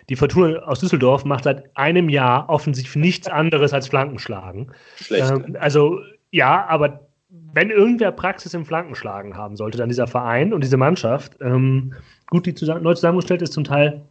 [0.10, 4.71] Die Fortuna aus Düsseldorf macht seit einem Jahr offensiv nichts anderes als Flanken schlagen.
[4.98, 5.32] Schlecht.
[5.32, 6.00] Ähm, also
[6.32, 7.08] ja, aber
[7.54, 11.38] wenn irgendwer Praxis im Flankenschlagen haben sollte, dann dieser Verein und diese Mannschaft.
[11.41, 11.93] Ähm,
[12.28, 14.02] gut, die zusammen, neu zusammengestellt ist zum Teil,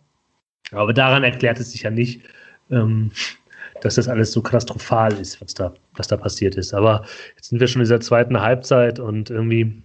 [0.72, 2.22] aber daran erklärt es sich ja nicht,
[2.70, 3.10] ähm,
[3.82, 6.72] dass das alles so katastrophal ist, was da, was da passiert ist.
[6.72, 7.04] Aber
[7.37, 9.83] jetzt sind wir schon in dieser zweiten Halbzeit und irgendwie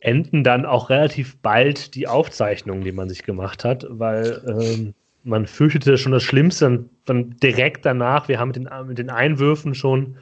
[0.00, 5.46] enden dann auch relativ bald die Aufzeichnungen, die man sich gemacht hat, weil ähm, man
[5.46, 9.74] fürchtete schon das Schlimmste und dann direkt danach, wir haben mit den, mit den Einwürfen
[9.74, 10.16] schon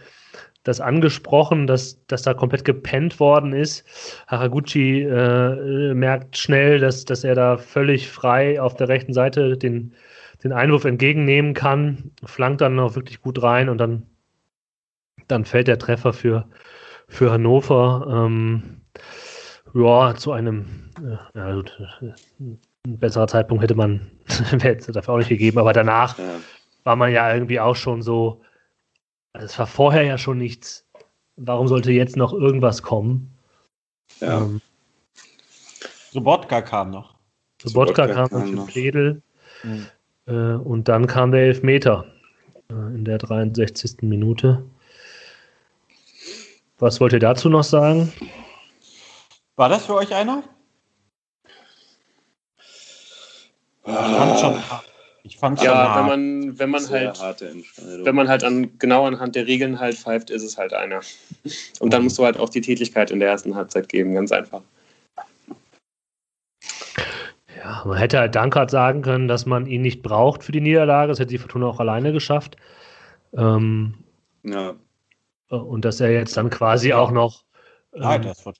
[0.64, 3.84] das angesprochen, dass, dass da komplett gepennt worden ist.
[4.26, 9.94] Haraguchi äh, merkt schnell, dass, dass er da völlig frei auf der rechten Seite den,
[10.42, 14.04] den Einwurf entgegennehmen kann, flankt dann noch wirklich gut rein und dann,
[15.26, 16.46] dann fällt der Treffer für,
[17.08, 18.26] für Hannover.
[18.26, 18.82] Ähm,
[19.74, 21.78] ja, zu einem, äh, ja, gut,
[22.40, 24.10] ein besserer Zeitpunkt hätte man
[24.50, 26.24] hätte es dafür auch nicht gegeben, aber danach Ja.
[26.84, 28.42] war man ja irgendwie auch schon so,
[29.32, 30.86] also es war vorher ja schon nichts.
[31.36, 33.32] Warum sollte jetzt noch irgendwas kommen?
[34.20, 34.38] Ja.
[34.42, 34.60] Ähm,
[36.10, 37.14] Sobotka kam noch.
[37.62, 38.72] Sobotka Sobotka kam kam noch für.
[38.72, 39.22] Pledel
[39.64, 39.86] Mhm.
[40.26, 42.06] äh, und dann kam der Elfmeter
[42.70, 44.02] äh, in der 63.
[44.02, 44.64] Minute.
[46.78, 48.12] Was wollt ihr dazu noch sagen?
[49.58, 50.44] War das für euch einer?
[53.84, 54.62] Ich fand schon.
[55.24, 56.06] Ich fand schon Ja, wenn hart.
[56.06, 57.44] man, wenn man halt,
[58.04, 61.00] wenn man halt an, genau anhand der Regeln halt pfeift, ist es halt einer.
[61.80, 64.62] Und dann musst du halt auch die Tätigkeit in der ersten Halbzeit geben, ganz einfach.
[67.56, 71.08] Ja, man hätte halt Dankert sagen können, dass man ihn nicht braucht für die Niederlage.
[71.08, 72.56] Das hätte die Fortuna auch alleine geschafft.
[73.32, 73.94] Ähm,
[74.44, 74.76] ja.
[75.48, 77.42] und dass er jetzt dann quasi auch noch.
[77.92, 78.54] Ähm, Nein, das war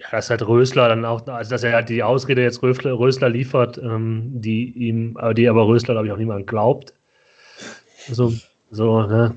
[0.00, 3.28] ja, dass halt Rösler dann auch, also dass er halt die Ausrede jetzt Rösler, Rösler
[3.28, 6.94] liefert, ähm, die ihm, aber die aber Rösler, glaube ich, auch niemand glaubt.
[8.10, 8.32] So,
[8.70, 9.36] so, ne?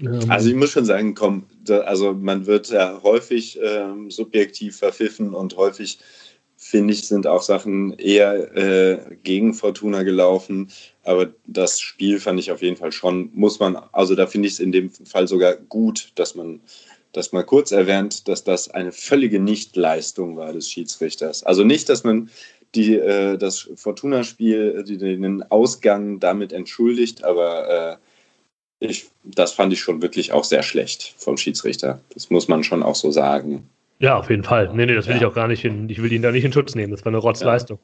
[0.00, 4.76] Ähm, Also ich muss schon sagen, komm, da, also man wird ja häufig ähm, subjektiv
[4.76, 6.00] verpfiffen und häufig,
[6.56, 10.70] finde ich, sind auch Sachen eher äh, gegen Fortuna gelaufen.
[11.04, 14.54] Aber das Spiel fand ich auf jeden Fall schon, muss man, also da finde ich
[14.54, 16.60] es in dem Fall sogar gut, dass man
[17.12, 21.42] das mal kurz erwähnt, dass das eine völlige Nichtleistung war des Schiedsrichters.
[21.44, 22.30] Also nicht, dass man
[22.74, 27.98] die, äh, das Fortuna-Spiel, den Ausgang damit entschuldigt, aber
[28.80, 32.00] äh, ich, das fand ich schon wirklich auch sehr schlecht vom Schiedsrichter.
[32.14, 33.68] Das muss man schon auch so sagen.
[34.00, 34.70] ja, auf jeden Fall.
[34.74, 35.20] Nee, nee, das will Ja.
[35.20, 36.90] ich auch gar nicht in, ich will ihn da nicht in Schutz nehmen.
[36.90, 37.78] Das war eine Rotzleistung.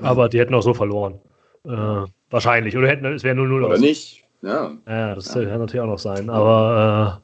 [0.00, 1.20] Aber die hätten auch so verloren.
[1.66, 2.76] Äh, wahrscheinlich.
[2.76, 3.80] Oder hätten, es wäre 0-0 Oder aus.
[3.80, 4.24] nicht?
[4.42, 5.44] Ja, Ja, das Ja.
[5.44, 6.30] kann natürlich auch noch sein.
[6.30, 7.20] Aber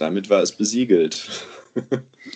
[0.00, 1.28] damit war es besiegelt.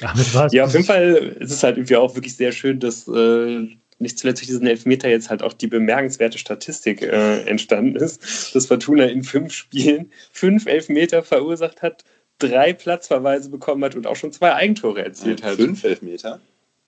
[0.01, 0.53] damit war es.
[0.53, 4.19] Ja, auf jeden Fall ist es halt irgendwie auch wirklich sehr schön, dass äh, nicht
[4.19, 9.05] zuletzt durch diesen Elfmeter jetzt halt auch die bemerkenswerte Statistik äh, entstanden ist, dass Fortuna
[9.05, 12.05] in fünf Spielen fünf Elfmeter verursacht hat,
[12.39, 15.55] drei Platzverweise bekommen hat und auch schon zwei Eigentore erzielt hat.
[15.55, 16.41] Fünf Elfmeter?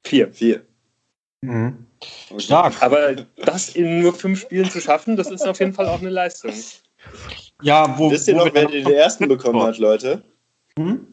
[0.04, 0.32] Vier.
[0.32, 0.62] Vier.
[1.42, 1.86] Mhm.
[2.30, 2.40] Okay.
[2.40, 2.82] Stark.
[2.82, 6.10] Aber das in nur fünf Spielen zu schaffen, das ist auf jeden Fall auch eine
[6.10, 6.52] Leistung.
[7.62, 10.22] Ja, wo, Wisst ihr wo noch, wer den ersten bekommen hat, Leute?
[10.78, 11.06] Hm?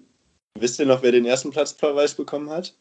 [0.59, 2.73] Wisst ihr noch, wer den ersten Platzverweis bekommen hat?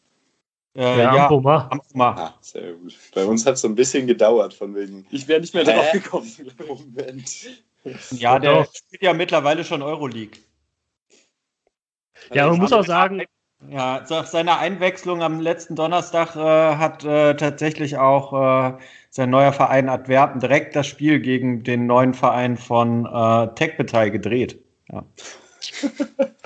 [0.75, 1.69] Äh, Ja, ja, Ampoma.
[2.15, 2.97] Ah, sehr gut.
[3.13, 5.05] Bei uns hat es so ein bisschen gedauert, von wegen.
[5.11, 6.31] Ich wäre nicht mehr drauf gekommen.
[6.67, 7.47] Moment.
[8.11, 10.39] Ja, der spielt ja mittlerweile schon Euroleague.
[12.31, 13.23] Ja, man muss auch sagen,
[13.69, 18.33] Ja, nach seiner Einwechslung am letzten Donnerstag äh, hat äh, tatsächlich auch
[18.73, 18.77] äh,
[19.09, 24.59] sein neuer Verein Adverben direkt das Spiel gegen den neuen Verein von äh, TechBetei gedreht.
[24.89, 25.05] Ja.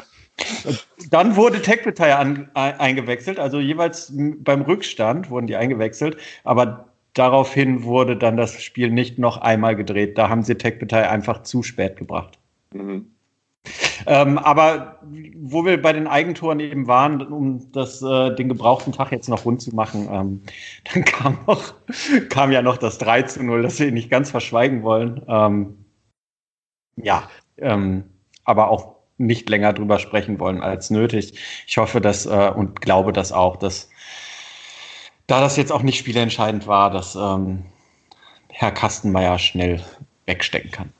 [1.10, 2.16] Dann wurde TechBetei
[2.54, 9.18] eingewechselt, also jeweils beim Rückstand wurden die eingewechselt, aber daraufhin wurde dann das Spiel nicht
[9.18, 10.18] noch einmal gedreht.
[10.18, 12.38] Da haben sie TechBetei einfach zu spät gebracht.
[12.74, 13.12] Mhm.
[14.06, 15.00] Ähm, aber
[15.36, 19.44] wo wir bei den Eigentoren eben waren, um das, äh, den gebrauchten Tag jetzt noch
[19.44, 20.42] rund zu machen, ähm,
[20.94, 21.74] dann kam, noch,
[22.30, 25.22] kam ja noch das 3 zu 0, das wir nicht ganz verschweigen wollen.
[25.28, 25.86] Ähm,
[26.96, 28.06] ja, ähm,
[28.46, 31.34] aber auch nicht länger drüber sprechen wollen als nötig.
[31.66, 33.90] Ich hoffe dass äh, und glaube das auch, dass
[35.28, 37.66] da das jetzt auch nicht spielentscheidend war, dass ähm,
[38.50, 39.82] Herr Kastenmeier schnell
[40.26, 40.94] wegstecken kann.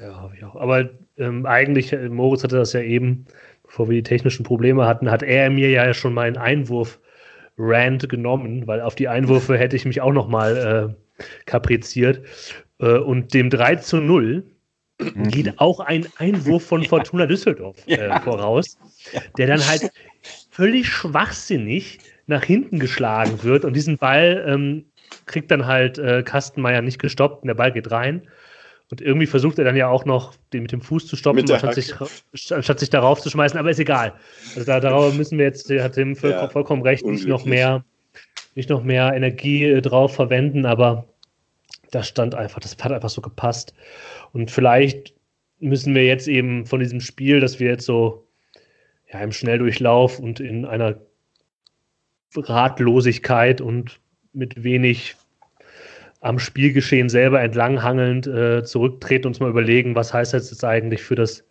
[0.00, 0.56] Ja, habe ich auch.
[0.56, 3.26] Aber ähm, eigentlich, äh, Moritz hatte das ja eben,
[3.62, 6.98] bevor wir die technischen Probleme hatten, hat er mir ja schon meinen Einwurf
[7.58, 12.22] Rand genommen, weil auf die Einwürfe hätte ich mich auch noch mal äh, kapriziert.
[12.80, 14.51] Äh, und dem 3 zu 0 mhm.
[15.02, 18.78] Geht auch ein Einwurf von Fortuna Düsseldorf äh, voraus,
[19.38, 19.90] der dann halt
[20.50, 24.84] völlig schwachsinnig nach hinten geschlagen wird und diesen Ball ähm,
[25.26, 28.22] kriegt dann halt äh, Kastenmeier nicht gestoppt und der Ball geht rein.
[28.90, 31.74] Und irgendwie versucht er dann ja auch noch, den mit dem Fuß zu stoppen, anstatt
[31.74, 31.94] sich,
[32.50, 34.12] anstatt sich darauf zu schmeißen, aber ist egal.
[34.54, 37.84] Also da, darauf müssen wir jetzt, hat Tim voll, ja, vollkommen recht, nicht noch mehr,
[38.54, 41.06] nicht noch mehr Energie äh, drauf verwenden, aber
[41.92, 43.74] das stand einfach, das hat einfach so gepasst.
[44.32, 45.14] Und vielleicht
[45.60, 48.26] müssen wir jetzt eben von diesem Spiel, das wir jetzt so
[49.12, 50.96] ja, im Schnelldurchlauf und in einer
[52.34, 54.00] Ratlosigkeit und
[54.32, 55.14] mit wenig
[56.20, 61.16] am Spielgeschehen selber entlanghangelnd äh, zurücktreten uns mal überlegen, was heißt das jetzt eigentlich für
[61.16, 61.44] das,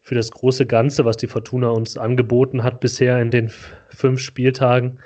[0.00, 3.52] für das große Ganze, was die Fortuna uns angeboten hat bisher in den
[3.90, 4.98] fünf Spieltagen.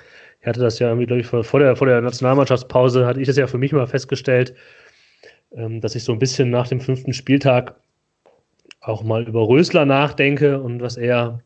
[0.44, 3.38] Ich hatte das ja irgendwie, glaube ich, vor der, vor der Nationalmannschaftspause, hatte ich das
[3.38, 4.54] ja für mich mal festgestellt,
[5.52, 7.76] ähm, dass ich so ein bisschen nach dem fünften Spieltag
[8.83, 11.40] auch mal über Rösler nachdenke und was er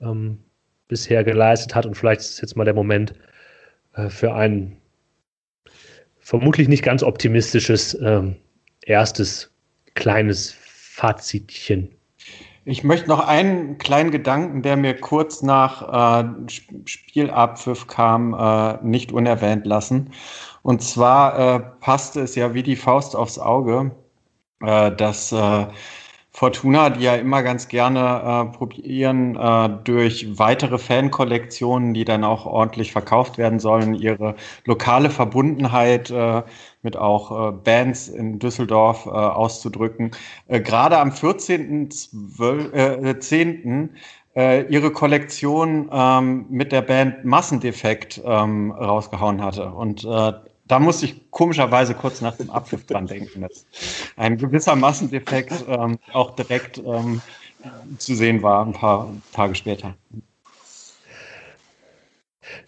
[0.00, 0.38] ähm,
[0.86, 1.86] bisher geleistet hat.
[1.86, 3.14] Und vielleicht ist jetzt mal der Moment
[3.94, 4.76] äh, für einen
[6.20, 8.36] vermutlich nicht ganz optimistisches ähm,
[8.82, 9.52] erstes
[9.94, 11.96] kleines Fazitchen.
[12.70, 16.28] Ich möchte noch einen kleinen Gedanken, der mir kurz nach äh,
[16.84, 20.12] Spielabpfiff kam, äh, nicht unerwähnt lassen.
[20.62, 23.90] Und zwar äh, passte es ja wie die Faust aufs Auge,
[24.60, 25.66] äh, dass äh,
[26.32, 32.46] Fortuna, die ja immer ganz gerne äh, probieren, äh, durch weitere Fankollektionen, die dann auch
[32.46, 36.42] ordentlich verkauft werden sollen, ihre lokale Verbundenheit äh,
[36.82, 40.12] mit auch äh, Bands in Düsseldorf äh, auszudrücken.
[40.46, 43.88] Äh, Gerade am 14.10.
[44.36, 49.72] Äh, ihre Kollektion ähm, mit der Band Massendefekt ähm, rausgehauen hatte.
[49.72, 50.32] Und äh,
[50.70, 53.66] da musste ich komischerweise kurz nach dem Abpfiff dran denken, dass
[54.16, 57.20] ein gewisser Massendefekt ähm, auch direkt ähm,
[57.98, 59.94] zu sehen war, ein paar Tage später.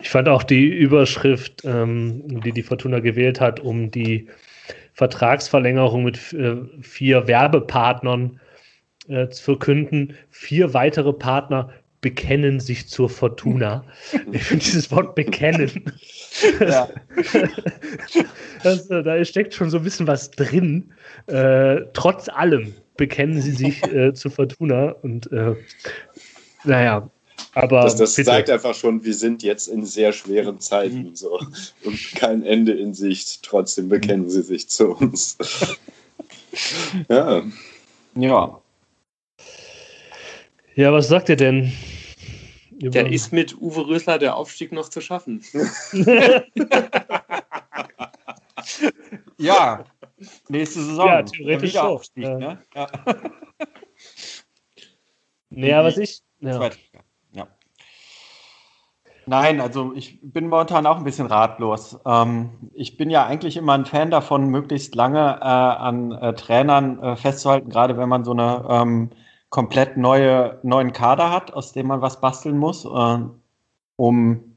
[0.00, 4.28] Ich fand auch die Überschrift, ähm, die die Fortuna gewählt hat, um die
[4.94, 8.40] Vertragsverlängerung mit äh, vier Werbepartnern
[9.08, 10.16] äh, zu verkünden.
[10.30, 11.70] Vier weitere Partner
[12.02, 13.84] bekennen sich zur Fortuna.
[14.32, 15.84] Ich finde dieses Wort bekennen.
[16.60, 16.88] Ja.
[18.62, 20.92] das, äh, da steckt schon so ein bisschen was drin.
[21.28, 25.54] Äh, trotz allem bekennen sie sich äh, zur Fortuna und äh,
[26.64, 27.08] naja,
[27.54, 27.82] aber.
[27.82, 31.16] Das, das zeigt einfach schon, wir sind jetzt in sehr schweren Zeiten mhm.
[31.16, 31.40] so
[31.84, 33.42] und kein Ende in Sicht.
[33.42, 35.38] Trotzdem bekennen sie sich zu uns.
[37.08, 37.42] ja.
[38.14, 38.60] Ja.
[40.74, 41.72] Ja, was sagt ihr denn?
[42.90, 45.44] Der ist mit Uwe Rösler der Aufstieg noch zu schaffen.
[49.38, 49.84] ja,
[50.48, 51.06] nächste Saison.
[51.06, 51.80] Ja, theoretisch schon.
[51.82, 52.38] Aufstieg, ja.
[52.38, 52.58] Ne?
[52.74, 52.86] ja.
[55.54, 56.22] Naja, was ich.
[56.40, 56.70] Ja.
[57.34, 57.46] ja.
[59.26, 61.98] Nein, also ich bin momentan auch ein bisschen ratlos.
[62.06, 67.02] Ähm, ich bin ja eigentlich immer ein Fan davon, möglichst lange äh, an äh, Trainern
[67.02, 69.10] äh, festzuhalten, gerade wenn man so eine ähm,
[69.52, 73.18] komplett neue, neuen Kader hat, aus dem man was basteln muss, äh,
[73.96, 74.56] um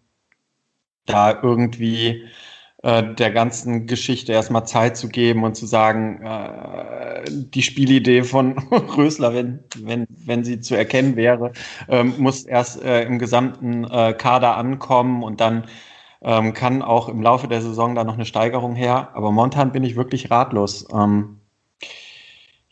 [1.05, 2.23] da irgendwie
[2.81, 8.57] äh, der ganzen Geschichte erstmal Zeit zu geben und zu sagen, äh, die Spielidee von
[8.97, 11.51] Rösler, wenn, wenn, wenn sie zu erkennen wäre,
[11.89, 15.65] ähm, muss erst äh, im gesamten äh, Kader ankommen und dann
[16.21, 19.09] ähm, kann auch im Laufe der Saison da noch eine Steigerung her.
[19.13, 20.87] Aber momentan bin ich wirklich ratlos.
[20.93, 21.41] Ähm,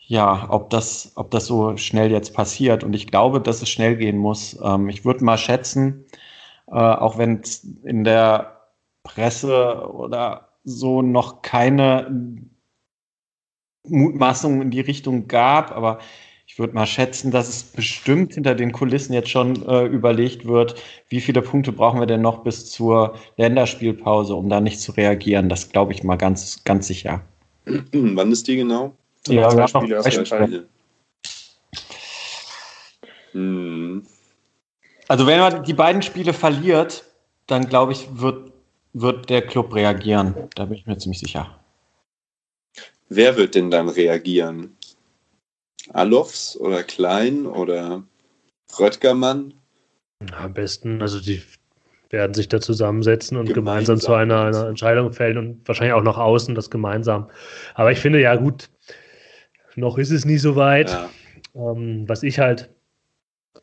[0.06, 2.84] ja, ob das, ob das so schnell jetzt passiert.
[2.84, 4.58] Und ich glaube, dass es schnell gehen muss.
[4.62, 6.04] Ähm, ich würde mal schätzen,
[6.68, 8.60] äh, auch wenn es in der
[9.02, 12.26] Presse oder so noch keine
[13.86, 15.98] Mutmaßungen in die Richtung gab, aber
[16.46, 20.74] ich würde mal schätzen, dass es bestimmt hinter den Kulissen jetzt schon äh, überlegt wird,
[21.08, 25.48] wie viele Punkte brauchen wir denn noch bis zur Länderspielpause, um da nicht zu reagieren.
[25.48, 27.22] Das glaube ich mal ganz, ganz sicher.
[27.64, 28.94] Wann ist die genau?
[29.28, 30.44] Ja, zwei ja, Spiele, noch zwei.
[30.44, 30.68] Spiele.
[33.32, 34.06] Hm.
[35.08, 37.04] Also wenn man die beiden Spiele verliert,
[37.46, 38.52] dann glaube ich, wird,
[38.92, 40.34] wird der Club reagieren.
[40.54, 41.58] Da bin ich mir ziemlich sicher.
[43.08, 44.76] Wer wird denn dann reagieren?
[45.92, 48.02] Alofs oder Klein oder
[48.78, 49.54] Röttgermann?
[50.32, 51.42] Am besten, also die
[52.10, 53.96] werden sich da zusammensetzen und Gemeinsam.
[53.96, 57.28] gemeinsam, zu einer, einer Entscheidung fällen und wahrscheinlich auch nach außen das gemeinsam.
[57.74, 58.70] Aber ich finde, ja gut,
[59.76, 60.90] noch ist es nie so weit.
[60.90, 61.10] Ja.
[61.54, 62.70] Ähm, was ich halt,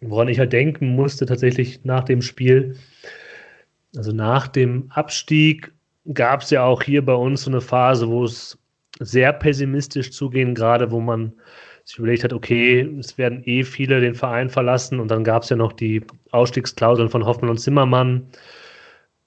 [0.02, 2.76] woran ich halt denken musste, tatsächlich nach dem Spiel,
[3.95, 5.71] also nach dem Abstieg
[6.13, 8.58] gab es ja auch hier bei uns so eine Phase, wo es
[9.00, 11.34] sehr pessimistisch zuging, gerade wo man
[11.84, 15.50] sich überlegt hat, okay, es werden eh viele den Verein verlassen und dann gab es
[15.50, 18.28] ja noch die Ausstiegsklauseln von Hoffmann und Zimmermann.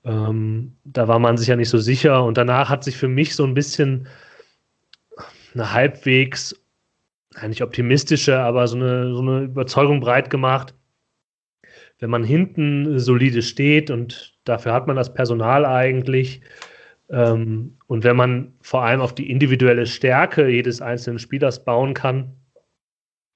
[0.05, 3.35] Ähm, da war man sich ja nicht so sicher und danach hat sich für mich
[3.35, 4.07] so ein bisschen
[5.55, 6.55] eine halbwegs,
[7.49, 10.75] nicht optimistische, aber so eine, so eine Überzeugung breit gemacht.
[11.99, 16.41] Wenn man hinten solide steht und dafür hat man das Personal eigentlich,
[17.11, 22.37] ähm, und wenn man vor allem auf die individuelle Stärke jedes einzelnen Spielers bauen kann,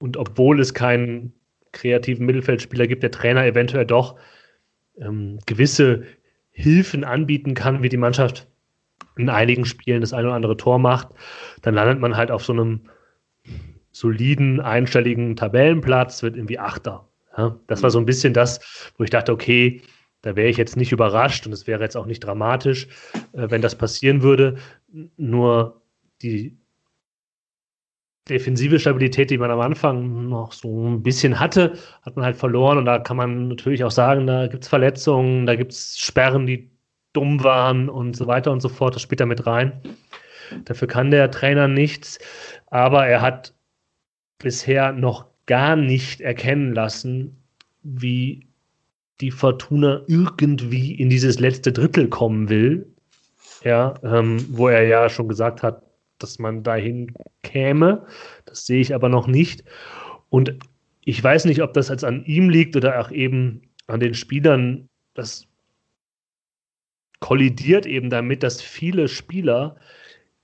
[0.00, 1.32] und obwohl es keinen
[1.72, 4.16] kreativen Mittelfeldspieler gibt, der Trainer eventuell doch
[5.00, 6.04] ähm, gewisse
[6.50, 8.46] Hilfen anbieten kann, wie die Mannschaft
[9.16, 11.08] in einigen Spielen das ein oder andere Tor macht,
[11.62, 12.82] dann landet man halt auf so einem
[13.98, 17.08] soliden, einstelligen Tabellenplatz, wird irgendwie Achter.
[17.36, 19.82] Ja, das war so ein bisschen das, wo ich dachte, okay,
[20.22, 22.88] da wäre ich jetzt nicht überrascht und es wäre jetzt auch nicht dramatisch,
[23.32, 24.56] äh, wenn das passieren würde.
[25.16, 25.82] Nur
[26.22, 26.56] die
[28.28, 32.78] defensive Stabilität, die man am Anfang noch so ein bisschen hatte, hat man halt verloren.
[32.78, 36.46] Und da kann man natürlich auch sagen, da gibt es Verletzungen, da gibt es Sperren,
[36.46, 36.70] die
[37.12, 38.94] dumm waren und so weiter und so fort.
[38.94, 39.80] Das spielt da mit rein.
[40.64, 42.18] Dafür kann der Trainer nichts.
[42.66, 43.54] Aber er hat
[44.38, 47.36] bisher noch gar nicht erkennen lassen,
[47.82, 48.46] wie
[49.20, 52.86] die Fortuna irgendwie in dieses letzte Drittel kommen will.
[53.64, 55.82] Ja, ähm, wo er ja schon gesagt hat,
[56.18, 58.06] dass man dahin käme.
[58.44, 59.64] Das sehe ich aber noch nicht.
[60.30, 60.54] Und
[61.04, 64.88] ich weiß nicht, ob das jetzt an ihm liegt oder auch eben an den Spielern.
[65.14, 65.46] Das
[67.20, 69.76] kollidiert eben damit, dass viele Spieler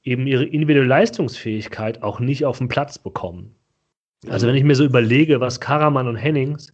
[0.02, 3.54] eben ihre individuelle Leistungsfähigkeit auch nicht auf den Platz bekommen.
[4.28, 6.72] Also wenn ich mir so überlege, was Karaman und Hennings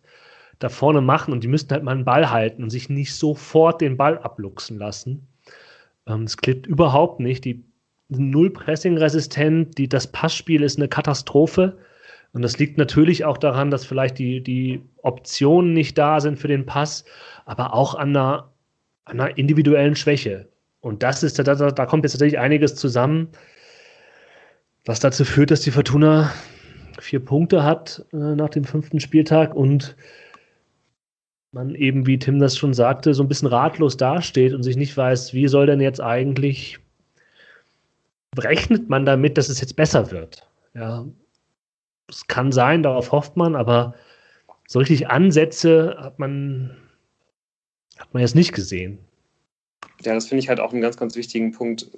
[0.58, 3.80] da vorne machen und die müssten halt mal einen Ball halten und sich nicht sofort
[3.80, 5.26] den Ball abluchsen lassen.
[6.06, 7.44] Ähm, Es klappt überhaupt nicht.
[7.44, 7.64] Die
[8.08, 11.78] null Pressing-resistent, die, das Passspiel ist eine Katastrophe.
[12.32, 16.48] Und das liegt natürlich auch daran, dass vielleicht die, die Optionen nicht da sind für
[16.48, 17.04] den Pass,
[17.44, 18.52] aber auch an einer,
[19.04, 20.48] an einer individuellen Schwäche.
[20.80, 23.28] Und das ist, da, da, da kommt jetzt tatsächlich einiges zusammen,
[24.84, 26.32] was dazu führt, dass die Fortuna
[27.02, 29.96] vier Punkte hat äh, nach dem fünften Spieltag und
[31.52, 34.96] man eben, wie Tim das schon sagte, so ein bisschen ratlos dasteht und sich nicht
[34.96, 36.78] weiß, wie soll denn jetzt eigentlich,
[38.38, 40.48] rechnet man damit, dass es jetzt besser wird?
[40.74, 41.04] Ja,
[42.08, 43.94] es kann sein, darauf hofft man, aber
[44.68, 46.76] so richtig Ansätze hat man,
[47.98, 48.98] hat man jetzt nicht gesehen.
[50.02, 51.90] Ja, das finde ich halt auch einen ganz, ganz wichtigen Punkt,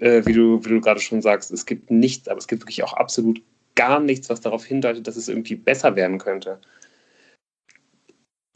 [0.00, 1.52] äh, wie du, wie du gerade schon sagst.
[1.52, 3.40] Es gibt nichts, aber es gibt wirklich auch absolut
[3.76, 6.58] gar nichts, was darauf hindeutet, dass es irgendwie besser werden könnte.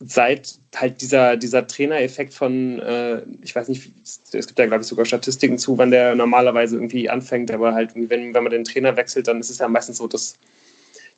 [0.02, 4.88] Seit halt dieser, dieser Trainereffekt von, äh, ich weiß nicht, es gibt da glaube ich
[4.88, 8.96] sogar Statistiken zu, wann der normalerweise irgendwie anfängt, aber halt, wenn, wenn man den Trainer
[8.96, 10.38] wechselt, dann ist es ja meistens so, dass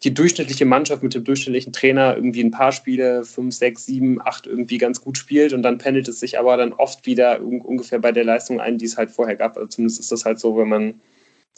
[0.03, 4.47] die durchschnittliche Mannschaft mit dem durchschnittlichen Trainer irgendwie ein paar Spiele, fünf, sechs, sieben, acht
[4.47, 8.01] irgendwie ganz gut spielt und dann pendelt es sich aber dann oft wieder un ungefähr
[8.01, 9.57] bei der Leistung ein, die es halt vorher gab.
[9.57, 11.01] Also zumindest ist das halt so, wenn man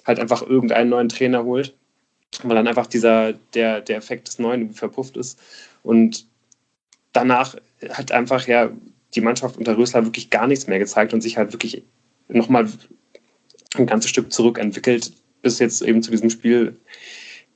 [0.04, 1.74] halt einfach irgendeinen neuen Trainer holt,
[2.42, 5.40] weil dann einfach dieser, der, der Effekt des Neuen verpufft ist.
[5.82, 6.26] Und
[7.12, 7.56] danach
[7.90, 8.70] hat einfach ja
[9.14, 11.82] die Mannschaft unter Rösler wirklich gar nichts mehr gezeigt und sich halt wirklich
[12.28, 12.68] nochmal
[13.76, 15.12] ein ganzes Stück zurückentwickelt,
[15.42, 16.76] bis jetzt eben zu diesem Spiel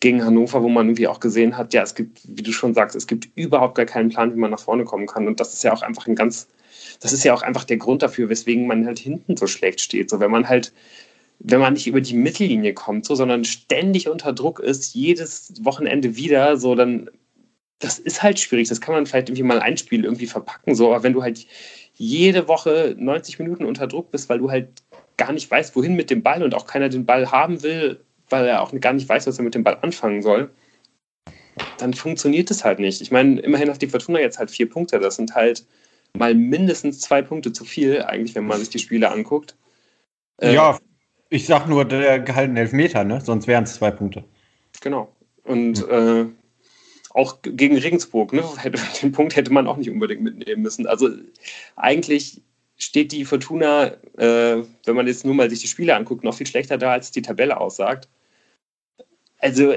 [0.01, 2.95] gegen Hannover, wo man irgendwie auch gesehen hat, ja, es gibt, wie du schon sagst,
[2.95, 5.27] es gibt überhaupt gar keinen Plan, wie man nach vorne kommen kann.
[5.27, 6.47] Und das ist ja auch einfach ein ganz,
[7.01, 10.11] das ist ja auch einfach der Grund dafür, weswegen man halt hinten so schlecht steht.
[10.11, 10.73] So, wenn man halt
[11.41, 16.17] wenn man nicht über die Mittellinie kommt, so, sondern ständig unter Druck ist, jedes Wochenende
[16.17, 17.11] wieder, so, dann,
[17.79, 18.69] das ist halt schwierig.
[18.69, 21.47] Das kann man vielleicht irgendwie mal ein Spiel irgendwie verpacken, so, aber wenn du halt
[21.95, 24.69] jede Woche 90 Minuten unter Druck bist, weil du halt
[25.17, 28.47] gar nicht weißt, wohin mit dem Ball und auch keiner den Ball haben will, weil
[28.47, 30.51] er auch gar nicht weiß, was er mit dem Ball anfangen soll,
[31.79, 33.01] dann funktioniert es halt nicht.
[33.01, 34.99] Ich meine, immerhin hat die Fortuna jetzt halt vier Punkte.
[35.01, 35.65] Das sind halt
[36.17, 39.57] mal mindestens zwei Punkte zu viel, eigentlich, wenn man sich die Spiele anguckt.
[40.41, 40.79] Ja,
[41.31, 43.21] ich sag nur der gehaltene Elfmeter, ne?
[43.21, 44.25] Sonst wären es zwei Punkte.
[44.81, 45.15] Genau.
[45.45, 46.27] Und äh,
[47.11, 48.45] auch gegen Regensburg, ne?
[49.03, 50.87] Den Punkt hätte man auch nicht unbedingt mitnehmen müssen.
[50.87, 51.11] Also
[51.77, 52.43] eigentlich
[52.77, 56.47] steht die Fortuna, äh, wenn man jetzt nur mal sich die Spiele anguckt, noch viel
[56.47, 58.09] schlechter da, als die Tabelle aussagt.
[59.41, 59.75] Also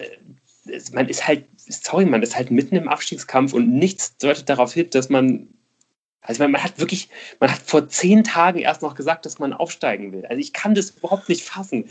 [0.94, 4.90] man ist halt, sorry, man ist halt mitten im Abstiegskampf und nichts deutet darauf hin,
[4.92, 5.48] dass man
[6.22, 7.10] also man, man, hat wirklich,
[7.40, 10.26] man hat vor zehn Tagen erst noch gesagt, dass man aufsteigen will.
[10.28, 11.86] Also ich kann das überhaupt nicht fassen.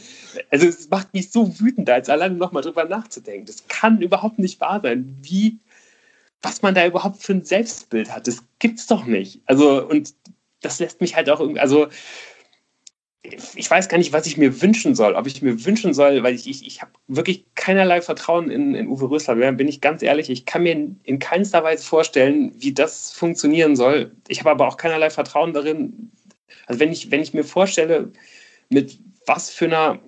[0.51, 3.47] Also es macht mich so wütend, als alleine nochmal drüber nachzudenken.
[3.47, 5.19] Das kann überhaupt nicht wahr sein.
[5.23, 5.59] Wie,
[6.43, 9.41] was man da überhaupt für ein Selbstbild hat, das gibt's doch nicht.
[9.47, 10.15] Also und
[10.61, 11.89] das lässt mich halt auch irgendwie, also
[13.23, 15.15] ich weiß gar nicht, was ich mir wünschen soll.
[15.15, 18.89] Ob ich mir wünschen soll, weil ich, ich, ich habe wirklich keinerlei Vertrauen in, in
[18.89, 19.35] Uwe Rösler.
[19.53, 24.13] Bin ich ganz ehrlich, ich kann mir in keinster Weise vorstellen, wie das funktionieren soll.
[24.29, 26.11] Ich habe aber auch keinerlei Vertrauen darin.
[26.67, 28.11] Also wenn ich, wenn ich mir vorstelle,
[28.71, 30.01] mit was für einer,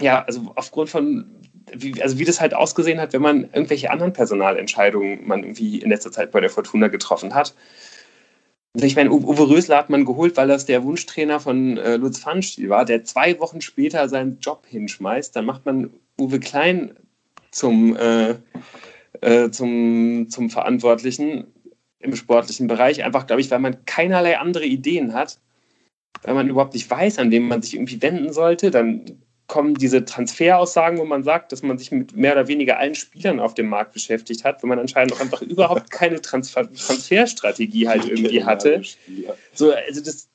[0.00, 1.26] ja, also aufgrund von,
[1.72, 5.90] wie, also wie das halt ausgesehen hat, wenn man irgendwelche anderen Personalentscheidungen man irgendwie in
[5.90, 7.54] letzter Zeit bei der Fortuna getroffen hat,
[8.74, 12.20] also ich meine, Uwe Rösler hat man geholt, weil das der Wunschtrainer von äh, Lutz
[12.20, 15.34] Pfannstiel war, der zwei Wochen später seinen Job hinschmeißt.
[15.34, 15.90] Dann macht man
[16.20, 16.92] Uwe Klein
[17.50, 18.36] zum, äh,
[19.20, 21.46] äh, zum, zum Verantwortlichen
[22.00, 25.40] im sportlichen Bereich, einfach, glaube ich, weil man keinerlei andere Ideen hat,
[26.22, 28.70] weil man überhaupt nicht weiß, an wem man sich irgendwie wenden sollte.
[28.70, 32.94] Dann kommen diese Transferaussagen, wo man sagt, dass man sich mit mehr oder weniger allen
[32.94, 37.88] Spielern auf dem Markt beschäftigt hat, wenn man anscheinend auch einfach überhaupt keine Transfer Transferstrategie
[37.88, 38.82] halt irgendwie hatte.
[39.54, 40.28] So, also das,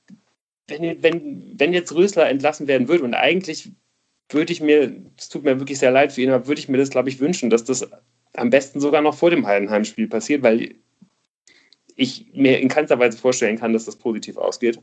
[0.68, 3.72] wenn, wenn, wenn jetzt Rösler entlassen werden würde und eigentlich
[4.30, 6.78] würde ich mir, es tut mir wirklich sehr leid für ihn, aber würde ich mir
[6.78, 7.88] das, glaube ich, wünschen, dass das
[8.36, 10.74] am besten sogar noch vor dem Heidenheim-Spiel passiert, weil
[11.96, 14.80] ich mir in keinster Weise vorstellen kann, dass das positiv ausgeht.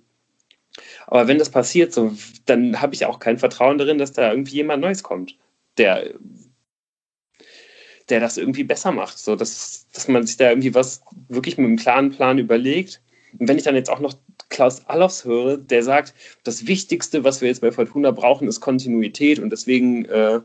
[1.06, 2.14] Aber wenn das passiert, so,
[2.46, 5.36] dann habe ich auch kein Vertrauen darin, dass da irgendwie jemand Neues kommt,
[5.78, 6.14] der,
[8.08, 9.18] der das irgendwie besser macht.
[9.18, 13.02] So, dass, dass man sich da irgendwie was wirklich mit einem klaren Plan überlegt.
[13.38, 14.14] Und wenn ich dann jetzt auch noch
[14.48, 19.38] Klaus Allofs höre, der sagt, das Wichtigste, was wir jetzt bei Fortuna brauchen, ist Kontinuität
[19.38, 20.40] und deswegen äh,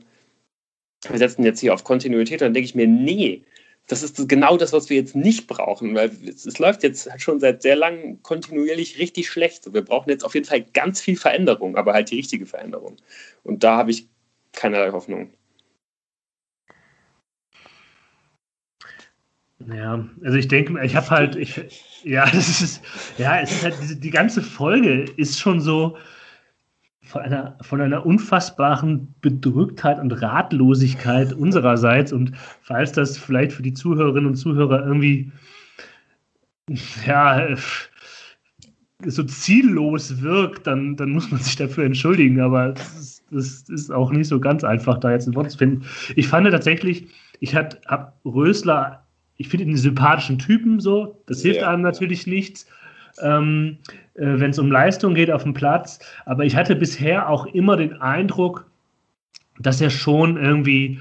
[1.10, 3.44] wir setzen jetzt hier auf Kontinuität, dann denke ich mir, nee,
[3.88, 7.40] das ist genau das, was wir jetzt nicht brauchen, weil es, es läuft jetzt schon
[7.40, 9.74] seit sehr langem kontinuierlich richtig schlecht.
[9.74, 12.98] Wir brauchen jetzt auf jeden Fall ganz viel Veränderung, aber halt die richtige Veränderung.
[13.44, 14.08] Und da habe ich
[14.54, 15.32] keinerlei Hoffnung.
[19.68, 22.82] Ja, also ich denke, ich habe halt, ich, ja, das ist,
[23.18, 25.98] ja, es ist halt, diese, die ganze Folge ist schon so,
[27.16, 32.12] von einer, von einer unfassbaren Bedrücktheit und Ratlosigkeit unsererseits.
[32.12, 35.32] Und falls das vielleicht für die Zuhörerinnen und Zuhörer irgendwie
[37.08, 37.56] ja,
[39.06, 42.42] so ziellos wirkt, dann, dann muss man sich dafür entschuldigen.
[42.42, 45.58] Aber das ist, das ist auch nicht so ganz einfach, da jetzt ein Wort zu
[45.58, 45.86] finden.
[46.18, 47.08] Ich fand tatsächlich,
[47.40, 49.06] ich habe Rösler,
[49.38, 52.34] ich finde ihn einen sympathischen Typen so, das hilft ja, einem natürlich ja.
[52.34, 52.68] nichts
[53.22, 53.78] ähm,
[54.16, 56.00] äh, wenn es um Leistung geht auf dem Platz.
[56.26, 58.66] Aber ich hatte bisher auch immer den Eindruck,
[59.60, 61.00] dass er schon irgendwie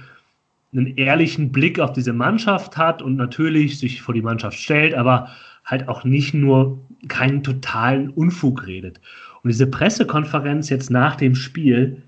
[0.72, 5.28] einen ehrlichen Blick auf diese Mannschaft hat und natürlich sich vor die Mannschaft stellt, aber
[5.64, 9.00] halt auch nicht nur keinen totalen Unfug redet.
[9.42, 12.02] Und diese Pressekonferenz jetzt nach dem Spiel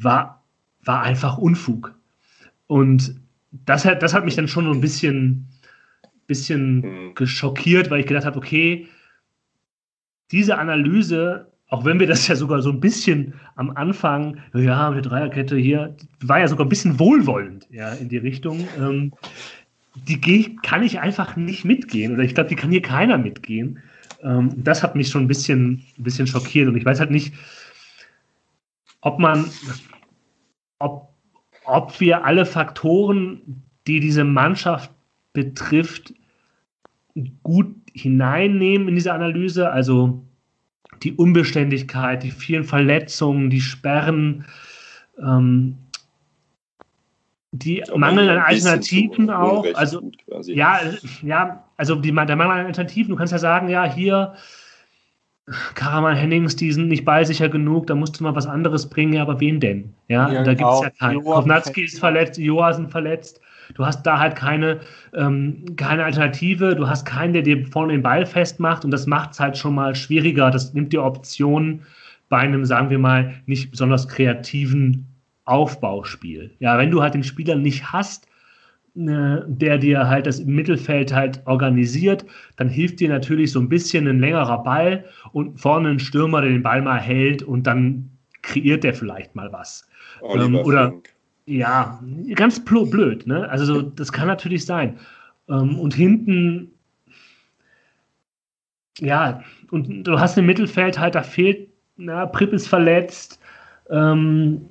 [0.00, 0.42] war,
[0.84, 1.94] war einfach Unfug.
[2.66, 3.16] Und
[3.66, 5.46] das hat, das hat mich dann schon so ein bisschen,
[6.26, 7.14] bisschen mhm.
[7.14, 8.88] geschockiert, weil ich gedacht habe, okay,
[10.32, 15.06] diese Analyse, auch wenn wir das ja sogar so ein bisschen am Anfang, ja, mit
[15.06, 18.66] Dreierkette hier, war ja sogar ein bisschen wohlwollend ja, in die Richtung.
[18.78, 19.12] Ähm,
[19.94, 22.14] die kann ich einfach nicht mitgehen.
[22.14, 23.78] Oder ich glaube, die kann hier keiner mitgehen.
[24.22, 26.68] Ähm, das hat mich schon ein bisschen, ein bisschen schockiert.
[26.68, 27.34] Und ich weiß halt nicht,
[29.02, 29.50] ob man,
[30.78, 31.08] ob,
[31.64, 34.90] ob wir alle Faktoren, die diese Mannschaft
[35.32, 36.14] betrifft,
[37.42, 39.70] gut hineinnehmen in diese Analyse.
[39.70, 40.22] Also
[41.02, 44.44] die Unbeständigkeit, die vielen Verletzungen, die Sperren,
[45.20, 45.76] ähm,
[47.52, 49.66] die Mangel an Alternativen auch.
[49.74, 50.10] Also,
[50.44, 50.80] ja,
[51.22, 54.34] ja, also die, der Mangel an Alternativen, du kannst ja sagen, ja, hier
[55.74, 59.40] Karaman Hennings, die sind nicht ballsicher genug, da musste man was anderes bringen, ja, aber
[59.40, 59.92] wen denn?
[60.08, 61.20] Ja, Ja, da gibt es ja auch keinen.
[61.20, 63.40] Joa Kovnatski ist verletzt, Johasen verletzt.
[63.74, 64.80] Du hast da halt keine,
[65.14, 69.32] ähm, keine Alternative, du hast keinen, der dir vorne den Ball festmacht und das macht
[69.32, 70.50] es halt schon mal schwieriger.
[70.50, 71.82] Das nimmt dir Optionen
[72.28, 75.06] bei einem, sagen wir mal, nicht besonders kreativen
[75.44, 76.50] Aufbauspiel.
[76.60, 78.26] Ja, wenn du halt den Spieler nicht hast,
[78.94, 82.24] äh, der dir halt das Mittelfeld halt organisiert,
[82.56, 86.50] dann hilft dir natürlich so ein bisschen ein längerer Ball und vorne ein Stürmer, der
[86.50, 88.10] den Ball mal hält und dann
[88.42, 89.88] kreiert der vielleicht mal was.
[90.20, 91.08] Oliver Ähm, oder- Fink.
[91.46, 92.00] Ja,
[92.34, 93.48] ganz blöd, ne?
[93.48, 94.98] Also so, das kann natürlich sein.
[95.48, 96.70] Ähm, und hinten,
[98.98, 103.40] ja, und du hast im Mittelfeld halt, da fehlt, na, Pripp ist verletzt,
[103.90, 104.68] ähm,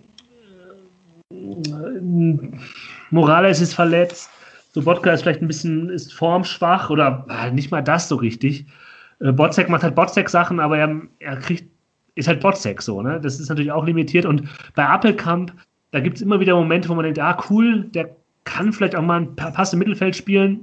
[1.32, 2.50] äh,
[3.10, 4.30] Morales ist verletzt,
[4.74, 8.66] Sobotka ist vielleicht ein bisschen, ist formschwach oder äh, nicht mal das so richtig.
[9.20, 11.70] Äh, Botzek macht halt Botzek-Sachen, aber er, er kriegt,
[12.16, 13.20] ist halt Botzek so, ne?
[13.22, 14.44] Das ist natürlich auch limitiert und
[14.76, 15.54] bei Appelkamp,
[15.92, 19.02] da gibt es immer wieder Momente, wo man denkt, ah, cool, der kann vielleicht auch
[19.04, 20.62] mal Pa- Pass im Mittelfeld spielen.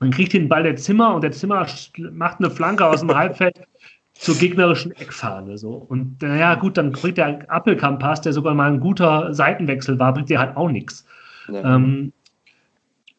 [0.00, 1.66] Dann kriegt den Ball der Zimmer und der Zimmer
[2.12, 3.60] macht eine Flanke aus dem Halbfeld
[4.14, 5.58] zur gegnerischen Eckfahne.
[5.58, 5.70] So.
[5.72, 10.28] Und naja, gut, dann bringt der Appelkamp-Pass, der sogar mal ein guter Seitenwechsel war, bringt
[10.28, 11.06] dir halt auch nichts.
[11.50, 11.76] Ja.
[11.76, 12.12] Ähm,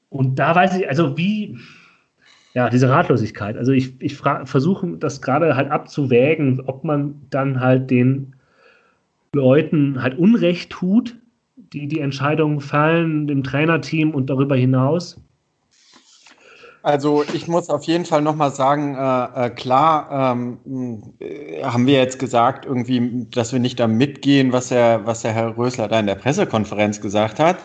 [0.10, 1.58] und da weiß ich, also wie,
[2.54, 3.58] ja, diese Ratlosigkeit.
[3.58, 8.36] Also ich, ich versuche das gerade halt abzuwägen, ob man dann halt den
[9.34, 11.16] Leuten halt Unrecht tut,
[11.74, 15.22] die die Entscheidungen fallen, dem Trainerteam und darüber hinaus.
[16.82, 21.96] Also ich muss auf jeden Fall nochmal sagen, äh, äh, klar ähm, äh, haben wir
[21.96, 26.00] jetzt gesagt, irgendwie, dass wir nicht da mitgehen, was der, was der Herr Rösler da
[26.00, 27.58] in der Pressekonferenz gesagt hat.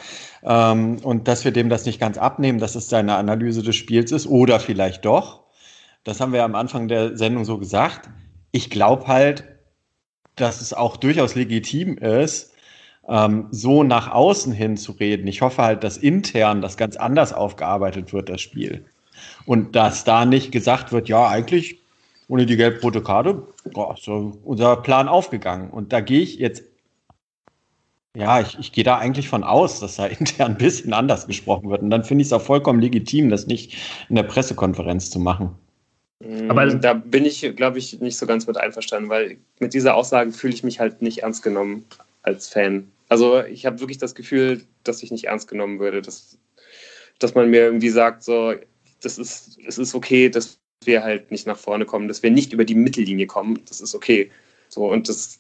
[0.43, 4.11] Ähm, und dass wir dem das nicht ganz abnehmen, dass es seine Analyse des Spiels
[4.11, 5.45] ist oder vielleicht doch.
[6.03, 8.11] Das haben wir am Anfang der Sendung so gesagt.
[8.51, 9.45] Ich glaube halt,
[10.35, 12.54] dass es auch durchaus legitim ist,
[13.09, 15.27] ähm, so nach außen hin zu reden.
[15.27, 18.85] Ich hoffe halt, dass intern das ganz anders aufgearbeitet wird, das Spiel.
[19.47, 21.79] Und dass da nicht gesagt wird, ja, eigentlich
[22.29, 23.43] ohne die gelb-rote Karte,
[23.73, 25.71] boah, ist so unser Plan aufgegangen.
[25.71, 26.63] Und da gehe ich jetzt,
[28.17, 31.69] ja, ich, ich gehe da eigentlich von aus, dass da intern ein bisschen anders gesprochen
[31.71, 31.83] wird.
[31.83, 33.77] Und dann finde ich es auch vollkommen legitim, das nicht
[34.09, 35.51] in der Pressekonferenz zu machen.
[36.49, 39.95] Aber- Aber da bin ich, glaube ich, nicht so ganz mit einverstanden, weil mit dieser
[39.95, 41.85] Aussage fühle ich mich halt nicht ernst genommen
[42.23, 42.91] als Fan.
[43.09, 46.39] Also ich habe wirklich das Gefühl, dass ich nicht ernst genommen würde, dass,
[47.19, 48.55] dass man mir irgendwie sagt, so,
[49.01, 52.53] das ist, es ist okay, dass wir halt nicht nach vorne kommen, dass wir nicht
[52.53, 54.31] über die Mittellinie kommen, das ist okay.
[54.69, 55.39] So, und das,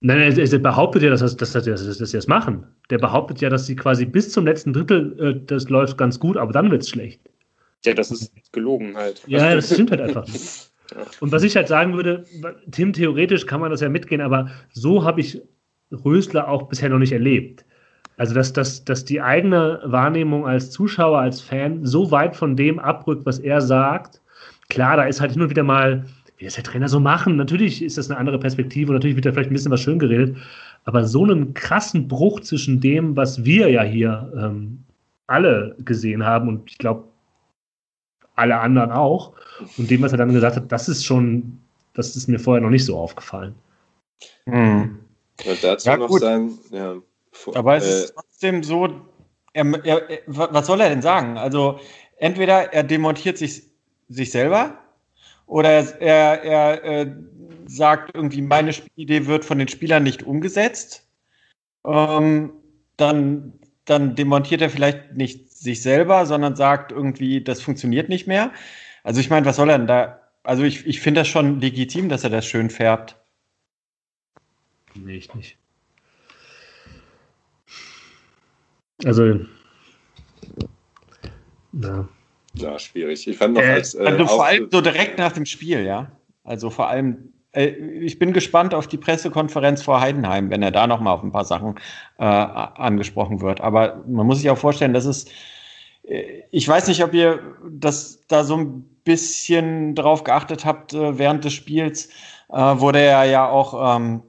[0.00, 2.66] Nein, er, er behauptet ja, dass, das, dass, dass, dass, dass sie das machen.
[2.90, 6.36] Der behauptet ja, dass sie quasi bis zum letzten Drittel, äh, das läuft ganz gut,
[6.36, 7.20] aber dann wird es schlecht.
[7.84, 9.22] ja, das ist gelogen halt.
[9.26, 10.26] Ja, das stimmt halt einfach.
[11.20, 12.24] Und was ich halt sagen würde,
[12.70, 15.42] Tim, theoretisch kann man das ja mitgehen, aber so habe ich
[15.92, 17.64] Rösler auch bisher noch nicht erlebt.
[18.18, 22.78] Also, dass, dass, dass die eigene Wahrnehmung als Zuschauer, als Fan so weit von dem
[22.78, 24.22] abrückt, was er sagt.
[24.68, 26.06] Klar, da ist halt und wieder mal,
[26.38, 27.36] wie das der Trainer so machen.
[27.36, 29.98] Natürlich ist das eine andere Perspektive und natürlich wird da vielleicht ein bisschen was schön
[29.98, 30.36] geredet.
[30.84, 34.84] Aber so einen krassen Bruch zwischen dem, was wir ja hier ähm,
[35.26, 37.04] alle gesehen haben und ich glaube,
[38.34, 39.32] alle anderen auch,
[39.78, 41.58] und dem, was er dann gesagt hat, das ist schon,
[41.94, 43.54] das ist mir vorher noch nicht so aufgefallen.
[44.44, 44.98] Hm.
[45.44, 46.96] Und dazu Ja, noch sagen, ja,
[47.32, 48.88] vor- Aber es äh, ist trotzdem so,
[49.52, 51.38] er, er, er, was soll er denn sagen?
[51.38, 51.78] Also
[52.16, 53.64] entweder er demontiert sich,
[54.08, 54.78] sich selber
[55.46, 57.12] oder er, er, er äh,
[57.66, 61.06] sagt irgendwie, meine Spielidee wird von den Spielern nicht umgesetzt.
[61.84, 62.52] Ähm,
[62.96, 68.52] dann, dann demontiert er vielleicht nicht sich selber, sondern sagt irgendwie, das funktioniert nicht mehr.
[69.04, 70.20] Also ich meine, was soll er denn da?
[70.42, 73.16] Also ich, ich finde das schon legitim, dass er das schön färbt.
[75.04, 75.56] Nee, ich nicht.
[79.04, 79.40] Also,
[81.72, 82.08] ja.
[82.54, 83.26] ja, schwierig.
[83.26, 86.10] Ich fand noch Äh, als äh, Also vor allem so direkt nach dem Spiel, ja.
[86.44, 90.86] Also vor allem, äh, ich bin gespannt auf die Pressekonferenz vor Heidenheim, wenn er da
[90.86, 91.74] nochmal auf ein paar Sachen
[92.18, 93.60] äh, angesprochen wird.
[93.60, 95.26] Aber man muss sich auch vorstellen, dass es,
[96.04, 101.18] äh, ich weiß nicht, ob ihr das da so ein bisschen drauf geachtet habt äh,
[101.18, 102.08] während des Spiels,
[102.48, 104.22] äh, wurde er ja auch ähm,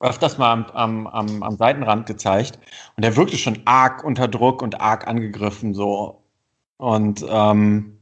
[0.00, 2.58] öfters mal am, am, am, am Seitenrand gezeigt.
[2.96, 6.22] Und er wirkte schon arg unter Druck und arg angegriffen so.
[6.76, 7.98] Und ähm,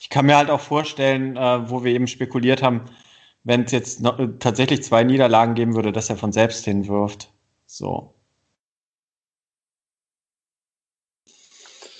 [0.00, 2.82] ich kann mir halt auch vorstellen, äh, wo wir eben spekuliert haben,
[3.44, 7.32] wenn es jetzt noch, äh, tatsächlich zwei Niederlagen geben würde, dass er von selbst hinwirft.
[7.66, 8.14] So.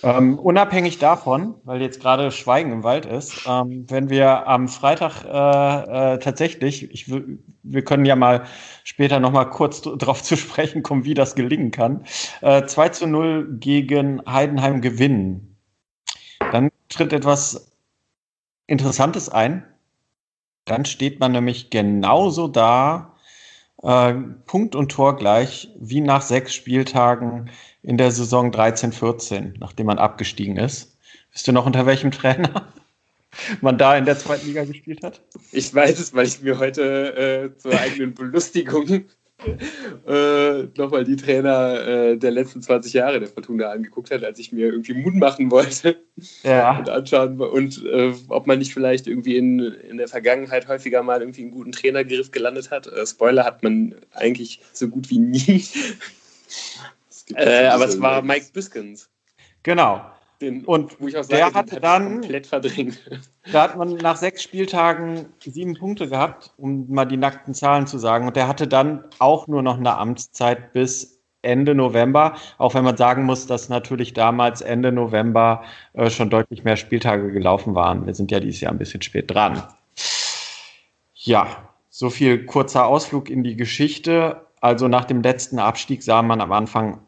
[0.03, 5.25] Ähm, unabhängig davon, weil jetzt gerade Schweigen im Wald ist, ähm, wenn wir am Freitag
[5.25, 8.45] äh, äh, tatsächlich, ich, wir können ja mal
[8.85, 12.05] später noch mal kurz darauf zu sprechen kommen, wie das gelingen kann,
[12.43, 15.57] äh, 2 zu 0 gegen Heidenheim gewinnen,
[16.53, 17.73] dann tritt etwas
[18.69, 19.65] Interessantes ein.
[20.65, 23.15] Dann steht man nämlich genauso da,
[23.83, 24.15] äh,
[24.47, 27.51] Punkt und Tor gleich, wie nach sechs Spieltagen
[27.83, 30.97] in der Saison 13-14, nachdem man abgestiegen ist.
[31.33, 32.69] Wisst ihr noch unter welchem Trainer
[33.61, 35.21] man da in der zweiten Liga gespielt hat?
[35.53, 39.05] Ich weiß es, weil ich mir heute äh, zur eigenen Belustigung
[40.07, 44.53] äh, nochmal die Trainer äh, der letzten 20 Jahre der Fortuna angeguckt hat, als ich
[44.53, 46.03] mir irgendwie Mut machen wollte
[46.43, 46.79] ja.
[46.79, 51.21] und anschauen und äh, ob man nicht vielleicht irgendwie in, in der Vergangenheit häufiger mal
[51.21, 52.89] irgendwie einen guten Trainergriff gelandet hat.
[52.89, 55.65] Äh, Spoiler hat man eigentlich so gut wie nie.
[57.35, 59.11] Äh, aber es war Mike Biskins.
[59.63, 60.01] Genau.
[60.41, 62.99] Den, und sage, der hatte dann komplett verdrängt.
[63.51, 67.97] Da hat man nach sechs Spieltagen sieben Punkte gehabt, um mal die nackten Zahlen zu
[67.97, 68.27] sagen.
[68.27, 72.99] Und der hatte dann auch nur noch eine Amtszeit bis Ende November, auch wenn man
[72.99, 75.63] sagen muss, dass natürlich damals Ende November
[75.95, 78.07] äh, schon deutlich mehr Spieltage gelaufen waren.
[78.07, 79.63] Wir sind ja dieses Jahr ein bisschen spät dran.
[81.15, 84.47] Ja, so viel kurzer Ausflug in die Geschichte.
[84.61, 87.01] Also nach dem letzten Abstieg sah man am Anfang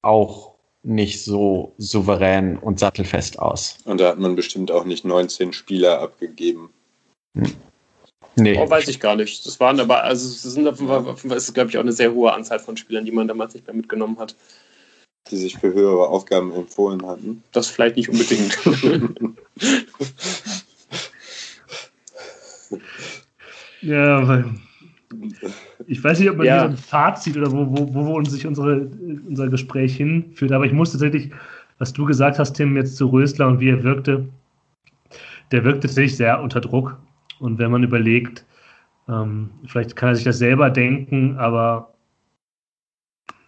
[0.00, 0.51] auch
[0.82, 3.78] nicht so souverän und sattelfest aus.
[3.84, 6.70] Und da hat man bestimmt auch nicht 19 Spieler abgegeben.
[7.36, 7.52] Hm.
[8.34, 8.58] Nee.
[8.58, 9.44] Oh, weiß ich gar nicht.
[9.46, 12.14] Das waren aber, also es sind auf jeden Fall, ist, glaube ich, auch eine sehr
[12.14, 14.34] hohe Anzahl von Spielern, die man damals nicht mehr mitgenommen hat.
[15.30, 17.42] Die sich für höhere Aufgaben empfohlen hatten.
[17.52, 18.58] Das vielleicht nicht unbedingt.
[23.82, 24.46] ja, weil
[25.86, 26.54] ich weiß nicht, ob man ja.
[26.54, 28.88] hier so ein Fazit oder wo, wo, wo uns sich unsere,
[29.28, 31.30] unser Gespräch hinführt, aber ich muss tatsächlich,
[31.78, 34.28] was du gesagt hast, Tim, jetzt zu Rösler und wie er wirkte,
[35.50, 36.98] der wirkte tatsächlich sehr unter Druck.
[37.38, 38.44] Und wenn man überlegt,
[39.08, 41.94] ähm, vielleicht kann er sich das selber denken, aber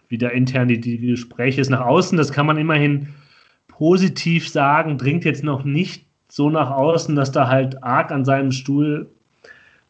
[0.09, 3.13] wie da intern die, die Gespräche ist nach außen, das kann man immerhin
[3.67, 8.51] positiv sagen, dringt jetzt noch nicht so nach außen, dass da halt arg an seinem
[8.51, 9.09] Stuhl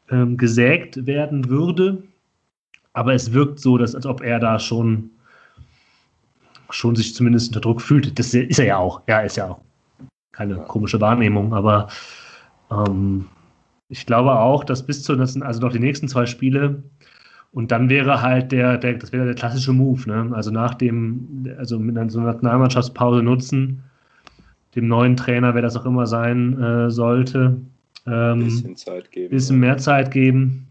[0.09, 2.03] ähm, gesägt werden würde.
[2.93, 5.09] Aber es wirkt so, dass, als ob er da schon,
[6.69, 8.17] schon sich zumindest unter Druck fühlt.
[8.17, 9.01] Das ist er ja auch.
[9.07, 9.59] Ja, ist ja auch
[10.31, 11.53] keine komische Wahrnehmung.
[11.53, 11.87] Aber
[12.71, 13.25] ähm,
[13.89, 16.83] ich glaube auch, dass bis zu, das also noch die nächsten zwei Spiele,
[17.55, 20.35] und dann wäre halt der, der das wäre der klassische Move, ne?
[20.35, 23.81] Also nach dem, also mit einer so Nationalmannschaftspause nutzen,
[24.75, 27.55] dem neuen Trainer, wer das auch immer sein äh, sollte,
[28.07, 29.29] ähm, bisschen Zeit geben.
[29.29, 30.67] Bisschen mehr Zeit geben.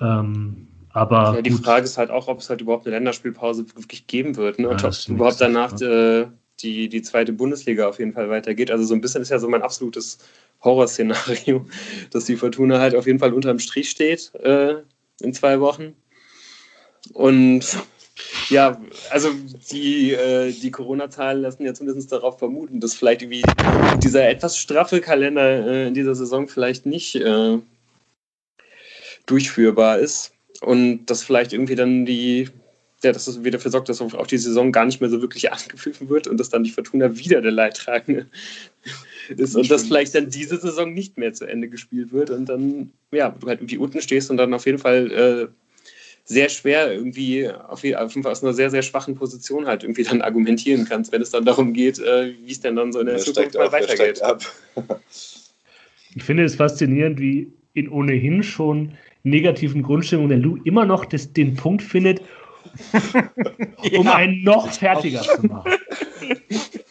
[0.00, 1.64] Ähm, aber ja, die gut.
[1.64, 4.58] Frage ist halt auch, ob es halt überhaupt eine Länderspielpause wirklich geben wird.
[4.58, 4.68] Ne?
[4.68, 6.26] Und ja, ob überhaupt danach äh,
[6.60, 8.70] die, die zweite Bundesliga auf jeden Fall weitergeht.
[8.70, 10.18] Also so ein bisschen ist ja so mein absolutes
[10.62, 11.66] Horrorszenario,
[12.10, 14.76] dass die Fortuna halt auf jeden Fall unterm Strich steht äh,
[15.20, 15.94] in zwei Wochen.
[17.12, 17.78] Und
[18.48, 19.30] ja, also
[19.70, 23.42] die, äh, die Corona-Zahlen lassen ja zumindest darauf vermuten, dass vielleicht irgendwie
[24.02, 27.58] dieser etwas straffe Kalender äh, in dieser Saison vielleicht nicht äh,
[29.26, 30.32] durchführbar ist.
[30.60, 32.48] Und dass vielleicht irgendwie dann die,
[33.02, 35.50] ja, dass das wieder dafür sorgt, dass auf, die Saison gar nicht mehr so wirklich
[35.52, 38.26] angepfiffen wird und dass dann die Fortuna wieder der Leidtragende
[39.28, 39.56] ist.
[39.56, 43.30] Und dass vielleicht dann diese Saison nicht mehr zu Ende gespielt wird und dann, ja,
[43.30, 45.48] du halt irgendwie unten stehst und dann auf jeden Fall äh,
[46.30, 50.22] sehr schwer irgendwie auf, jeden Fall aus einer sehr, sehr schwachen Position halt irgendwie dann
[50.22, 53.16] argumentieren kannst, wenn es dann darum geht, äh, wie es denn dann so in der
[53.16, 54.22] der Zukunft mal weitergeht.
[56.14, 58.92] ich finde es faszinierend, wie in ohnehin schon
[59.24, 62.20] negativen Grundstimmung der Lou immer noch das, den Punkt findet,
[63.92, 64.14] um ja.
[64.14, 65.72] einen noch fertiger zu machen.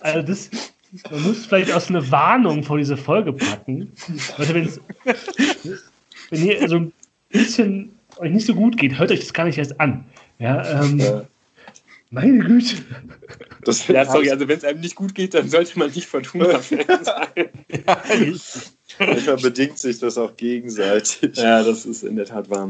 [0.01, 0.49] Also das,
[1.11, 3.91] man muss vielleicht aus einer Warnung vor diese Folge packen.
[4.37, 4.53] Also
[6.29, 6.93] wenn ihr so ein
[7.29, 10.05] bisschen euch nicht so gut geht, hört euch das gar nicht erst an.
[10.38, 11.26] Ja, ähm, ja.
[12.11, 12.78] Meine Güte.
[13.63, 16.86] Das ja, sorry, also wenn es einem nicht gut geht, dann sollte man nicht Fortuna-Fan
[17.03, 17.49] sein.
[17.86, 18.01] ja,
[18.97, 21.38] Manchmal bedingt sich das auch gegenseitig.
[21.38, 22.70] Ja, das ist in der Tat wahr.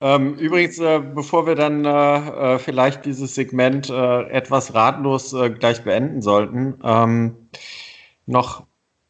[0.00, 5.50] Ähm, übrigens, äh, bevor wir dann äh, äh vielleicht dieses Segment äh, etwas ratlos äh,
[5.50, 7.34] gleich beenden sollten, ähm,
[8.26, 8.67] noch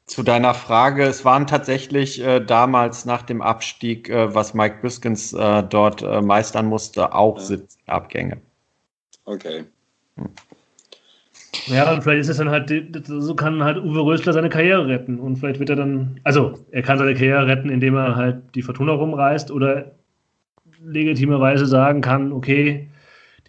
[0.09, 5.33] zu deiner Frage, es waren tatsächlich äh, damals nach dem Abstieg, äh, was Mike Biskins
[5.35, 7.45] äh, dort äh, meistern musste, auch ja.
[7.45, 8.39] Sitzabgänge.
[9.25, 9.65] Okay.
[10.17, 10.31] Hm.
[11.67, 12.73] Ja, und vielleicht ist es dann halt,
[13.07, 15.21] so kann halt Uwe Rösler seine Karriere retten.
[15.21, 18.63] Und vielleicht wird er dann, also er kann seine Karriere retten, indem er halt die
[18.63, 19.93] Fortuna rumreißt oder
[20.83, 22.89] legitimerweise sagen kann, okay,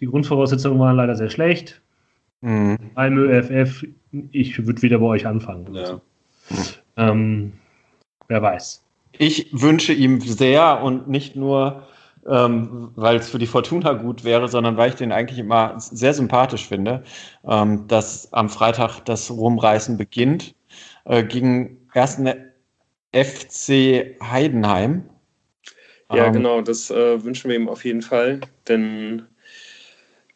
[0.00, 1.80] die Grundvoraussetzungen waren leider sehr schlecht.
[2.42, 2.76] Mhm.
[2.94, 3.86] Malmö FF,
[4.32, 5.74] ich würde wieder bei euch anfangen.
[5.74, 6.00] Ja.
[6.96, 7.52] Ähm,
[8.28, 8.82] wer weiß.
[9.18, 11.86] Ich wünsche ihm sehr und nicht nur,
[12.26, 16.14] ähm, weil es für die Fortuna gut wäre, sondern weil ich den eigentlich immer sehr
[16.14, 17.02] sympathisch finde,
[17.46, 20.54] ähm, dass am Freitag das Rumreißen beginnt
[21.04, 22.28] äh, gegen ersten
[23.12, 25.04] FC Heidenheim.
[26.12, 29.26] Ja, ähm, genau, das äh, wünschen wir ihm auf jeden Fall, denn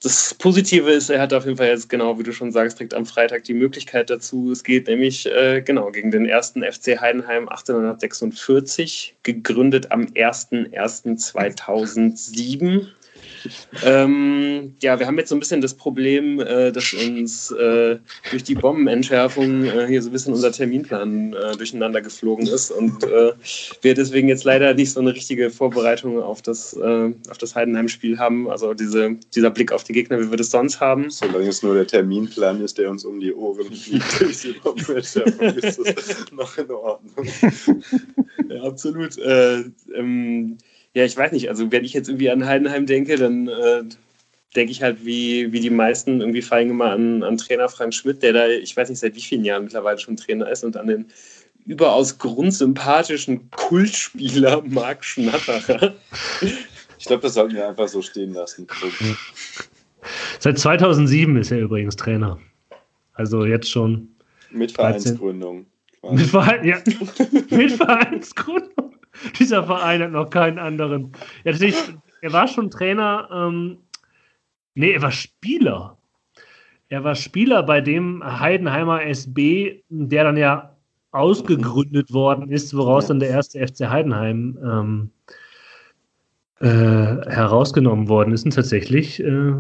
[0.05, 2.93] das Positive ist, er hat auf jeden Fall jetzt, genau wie du schon sagst, direkt
[2.93, 4.53] am Freitag die Möglichkeit dazu.
[4.53, 12.89] Es geht nämlich äh, genau gegen den ersten FC Heidenheim 1846, gegründet am 01.01.2007.
[13.85, 17.99] Ähm, ja, wir haben jetzt so ein bisschen das Problem, äh, dass uns äh,
[18.31, 23.03] durch die Bombenentschärfung äh, hier so ein bisschen unser Terminplan äh, durcheinander geflogen ist und
[23.05, 23.33] äh,
[23.83, 28.19] wir deswegen jetzt leider nicht so eine richtige Vorbereitung auf das, äh, auf das Heidenheim-Spiel
[28.19, 28.49] haben.
[28.49, 31.11] Also diese, dieser Blick auf die Gegner, wie wir das sonst haben.
[31.11, 35.49] Solange es nur der Terminplan ist, der uns um die Ohren fliegt durch die Bombenentschärfung,
[35.57, 37.27] ist das noch in Ordnung.
[38.49, 39.17] ja, absolut.
[39.23, 40.57] Ähm,
[40.95, 41.49] ja, ich weiß nicht.
[41.49, 43.83] Also, wenn ich jetzt irgendwie an Heidenheim denke, dann äh,
[44.55, 48.23] denke ich halt, wie, wie die meisten, irgendwie fallen immer an, an Trainer Frank Schmidt,
[48.23, 50.87] der da, ich weiß nicht, seit wie vielen Jahren mittlerweile schon Trainer ist und an
[50.87, 51.07] den
[51.67, 55.95] überaus grundsympathischen Kultspieler Marc Schnatterer.
[56.99, 58.67] Ich glaube, das sollten wir einfach so stehen lassen.
[60.39, 62.39] Seit 2007 ist er übrigens Trainer.
[63.15, 64.09] Also jetzt schon.
[64.51, 65.67] Mit Vereinsgründung.
[66.11, 66.79] Mit, Verein, ja,
[67.51, 68.84] mit Vereinsgründung.
[69.39, 71.13] Dieser Verein hat noch keinen anderen.
[71.45, 71.53] Ja,
[72.21, 73.29] er war schon Trainer.
[73.33, 73.79] Ähm,
[74.75, 75.99] nee, er war Spieler.
[76.89, 80.77] Er war Spieler bei dem Heidenheimer SB, der dann ja
[81.13, 85.11] ausgegründet worden ist, woraus dann der erste FC Heidenheim ähm,
[86.61, 88.45] äh, herausgenommen worden ist.
[88.45, 89.53] Und tatsächlich, äh,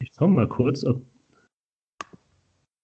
[0.00, 1.02] ich schau mal kurz, ob.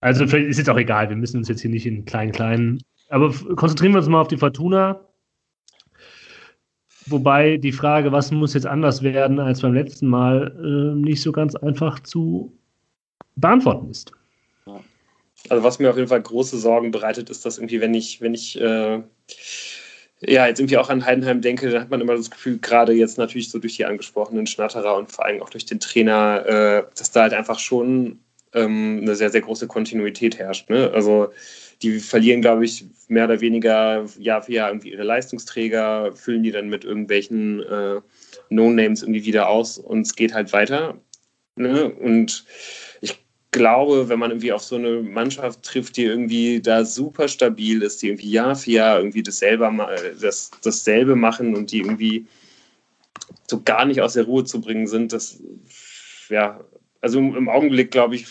[0.00, 2.82] Also, ist jetzt auch egal, wir müssen uns jetzt hier nicht in kleinen, kleinen.
[3.08, 5.00] Aber konzentrieren wir uns mal auf die Fortuna.
[7.06, 11.32] Wobei die Frage, was muss jetzt anders werden als beim letzten Mal, äh, nicht so
[11.32, 12.52] ganz einfach zu
[13.36, 14.12] beantworten ist.
[15.48, 18.34] Also was mir auf jeden Fall große Sorgen bereitet, ist, dass irgendwie, wenn ich, wenn
[18.34, 19.02] ich äh,
[20.20, 23.18] ja jetzt irgendwie auch an Heidenheim denke, dann hat man immer das Gefühl, gerade jetzt
[23.18, 27.10] natürlich so durch die angesprochenen Schnatterer und vor allem auch durch den Trainer, äh, dass
[27.10, 28.20] da halt einfach schon
[28.54, 30.70] ähm, eine sehr, sehr große Kontinuität herrscht.
[30.70, 30.90] Ne?
[30.94, 31.32] Also
[31.82, 36.52] die verlieren, glaube ich, mehr oder weniger Jahr für Jahr irgendwie ihre Leistungsträger, füllen die
[36.52, 38.00] dann mit irgendwelchen äh,
[38.48, 40.98] No-Names irgendwie wieder aus und es geht halt weiter.
[41.56, 41.90] Ne?
[41.90, 42.44] Und
[43.00, 43.18] ich
[43.50, 48.02] glaube, wenn man irgendwie auf so eine Mannschaft trifft, die irgendwie da super stabil ist,
[48.02, 49.70] die irgendwie Jahr für Jahr irgendwie dasselbe,
[50.20, 52.26] das, dasselbe machen und die irgendwie
[53.48, 55.42] so gar nicht aus der Ruhe zu bringen sind, das
[56.28, 56.60] ja,
[57.02, 58.26] also im Augenblick, glaube ich,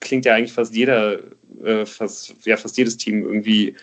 [0.00, 1.18] klingt ja eigentlich fast jeder,
[1.62, 3.74] äh, fast, ja, fast jedes Team irgendwie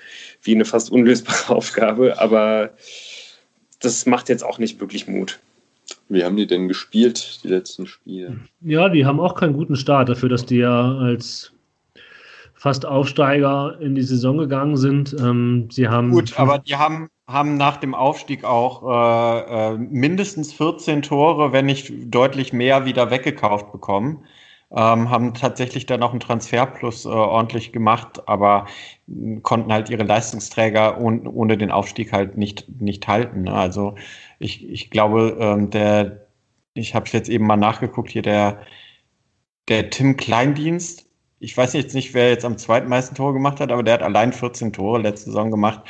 [0.42, 2.72] wie eine fast unlösbare Aufgabe, aber
[3.80, 5.40] das macht jetzt auch nicht wirklich Mut.
[6.10, 8.40] Wie haben die denn gespielt, die letzten Spiele?
[8.62, 11.52] Ja, die haben auch keinen guten Start dafür, dass die ja als
[12.54, 15.16] fast Aufsteiger in die Saison gegangen sind.
[15.20, 20.54] Ähm, sie haben Gut, aber die haben, haben nach dem Aufstieg auch äh, äh, mindestens
[20.54, 24.26] 14 Tore, wenn nicht deutlich mehr, wieder weggekauft bekommen
[24.76, 28.68] ähm, haben tatsächlich dann auch einen Transferplus äh, ordentlich gemacht, aber
[29.42, 33.44] konnten halt ihre Leistungsträger ohne, ohne den Aufstieg halt nicht, nicht halten.
[33.44, 33.54] Ne?
[33.54, 33.96] Also
[34.40, 36.28] ich, ich glaube, ähm, der,
[36.74, 38.62] ich habe jetzt eben mal nachgeguckt, hier der,
[39.70, 41.05] der Tim Kleindienst,
[41.46, 44.34] ich weiß jetzt nicht, wer jetzt am zweitmeisten Tore gemacht hat, aber der hat allein
[44.34, 45.82] 14 Tore letzte Saison gemacht.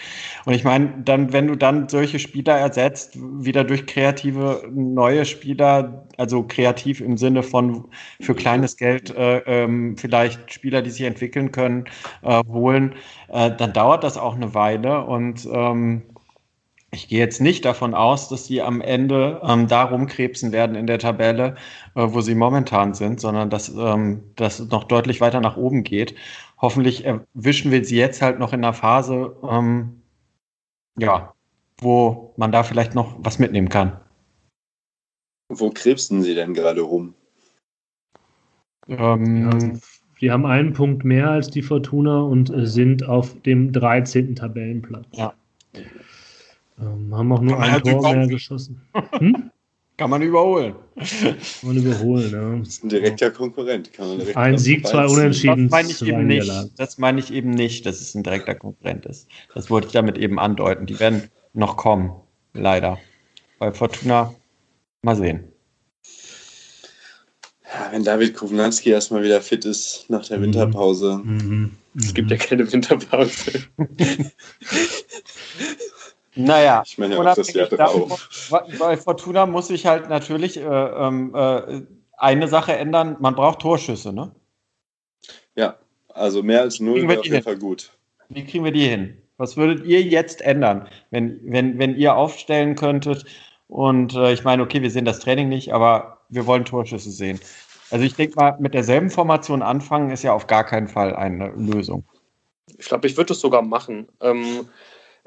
[0.44, 6.08] Und ich meine, dann, wenn du dann solche Spieler ersetzt, wieder durch kreative neue Spieler,
[6.18, 7.86] also kreativ im Sinne von
[8.20, 11.86] für kleines Geld äh, ähm, vielleicht Spieler, die sich entwickeln können,
[12.22, 12.94] äh, holen,
[13.30, 16.04] äh, dann dauert das auch eine Weile und ähm,
[16.96, 20.88] ich gehe jetzt nicht davon aus, dass sie am Ende ähm, da rumkrebsen werden in
[20.88, 21.56] der Tabelle,
[21.94, 26.16] äh, wo sie momentan sind, sondern dass ähm, das noch deutlich weiter nach oben geht.
[26.60, 30.02] Hoffentlich erwischen wir sie jetzt halt noch in einer Phase, ähm,
[30.98, 31.34] ja,
[31.78, 34.00] wo man da vielleicht noch was mitnehmen kann.
[35.50, 37.14] Wo krebsen sie denn gerade rum?
[38.88, 39.80] Ähm,
[40.22, 44.36] die haben einen Punkt mehr als die Fortuna und äh, sind auf dem 13.
[44.36, 45.06] Tabellenplatz.
[45.12, 45.34] Ja.
[46.80, 48.82] Ähm, haben auch nur ein Tor mehr geschossen.
[49.20, 49.52] Hm?
[49.98, 50.76] Kann man überholen.
[50.98, 52.60] Kann man überholen, ja.
[52.60, 53.90] Das ist ein direkter Konkurrent.
[54.36, 55.70] ein Sieg, zwei Unentschieden.
[55.70, 56.52] Das meine ich eben nicht.
[56.78, 59.30] Das meine ich eben nicht, dass es ein direkter Konkurrent ist.
[59.54, 60.86] Das wollte ich damit eben andeuten.
[60.86, 62.12] Die werden noch kommen,
[62.54, 62.98] leider.
[63.58, 64.36] Bei Fortuna
[65.02, 65.46] mal sehen.
[67.64, 70.44] Ja, wenn David Kovnanski erstmal wieder fit ist nach der Mhm.
[70.44, 71.22] Winterpause.
[71.24, 71.72] Mhm.
[71.98, 73.64] Es gibt ja keine Winterpause.
[76.36, 78.50] Naja, Ich meine auch das Jahr drauf.
[78.80, 81.82] bei Fortuna muss sich halt natürlich äh, ähm, äh,
[82.18, 84.32] eine Sache ändern, man braucht Torschüsse, ne?
[85.56, 85.76] Ja,
[86.14, 87.44] also mehr als null wäre auf jeden hin?
[87.44, 87.92] Fall gut.
[88.30, 89.22] Wie kriegen wir die hin?
[89.38, 93.26] Was würdet ihr jetzt ändern, wenn, wenn, wenn ihr aufstellen könntet?
[93.68, 97.40] Und äh, ich meine, okay, wir sehen das Training nicht, aber wir wollen Torschüsse sehen.
[97.92, 101.50] Also ich denke mal, mit derselben Formation anfangen ist ja auf gar keinen Fall eine
[101.56, 102.04] Lösung.
[102.78, 104.08] Ich glaube, ich würde es sogar machen.
[104.22, 104.68] Ähm,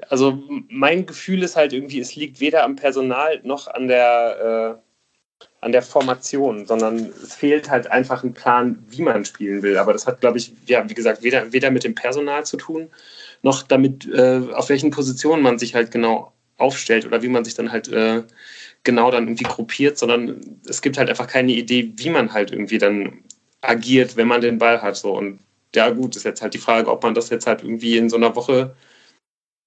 [0.08, 5.46] also mein Gefühl ist halt irgendwie, es liegt weder am Personal noch an der, äh,
[5.60, 9.76] an der Formation, sondern es fehlt halt einfach ein Plan, wie man spielen will.
[9.76, 12.90] Aber das hat, glaube ich, ja, wie gesagt, weder, weder mit dem Personal zu tun,
[13.42, 17.54] noch damit, äh, auf welchen Positionen man sich halt genau aufstellt oder wie man sich
[17.54, 18.22] dann halt äh,
[18.84, 22.78] genau dann irgendwie gruppiert, sondern es gibt halt einfach keine Idee, wie man halt irgendwie
[22.78, 23.24] dann
[23.60, 24.96] agiert, wenn man den Ball hat.
[24.96, 25.16] So.
[25.16, 25.40] Und
[25.74, 28.16] ja, gut, ist jetzt halt die Frage, ob man das jetzt halt irgendwie in so
[28.16, 28.74] einer Woche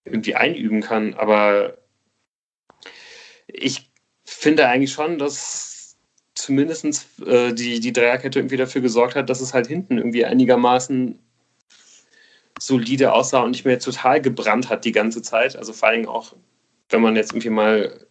[0.06, 1.14] irgendwie einüben kann.
[1.14, 1.78] Aber
[3.48, 3.92] ich
[4.26, 5.98] finde eigentlich schon, dass
[6.34, 11.20] zumindest äh, die, die Dreierkette irgendwie dafür gesorgt hat, dass es halt hinten irgendwie einigermaßen
[12.60, 15.56] solide aussah und nicht mehr total gebrannt hat die ganze Zeit.
[15.56, 16.36] Also vor allem auch,
[16.90, 18.08] wenn man jetzt irgendwie mal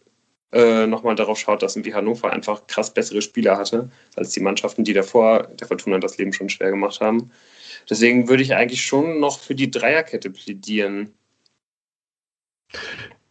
[0.51, 4.83] äh, nochmal darauf schaut, dass irgendwie Hannover einfach krass bessere Spieler hatte, als die Mannschaften,
[4.83, 7.31] die davor der Fortuna das Leben schon schwer gemacht haben.
[7.89, 11.13] Deswegen würde ich eigentlich schon noch für die Dreierkette plädieren.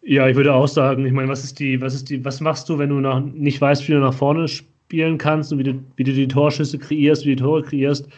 [0.03, 2.69] Ja, ich würde auch sagen, ich meine, was ist die, was ist die, was machst
[2.69, 5.85] du, wenn du nach, nicht weißt, wie du nach vorne spielen kannst und wie du,
[5.97, 8.09] wie du die Torschüsse kreierst, wie du die Tore kreierst?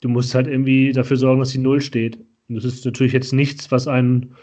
[0.00, 2.18] Du musst halt irgendwie dafür sorgen, dass die Null steht.
[2.48, 4.36] Und das ist natürlich jetzt nichts, was einen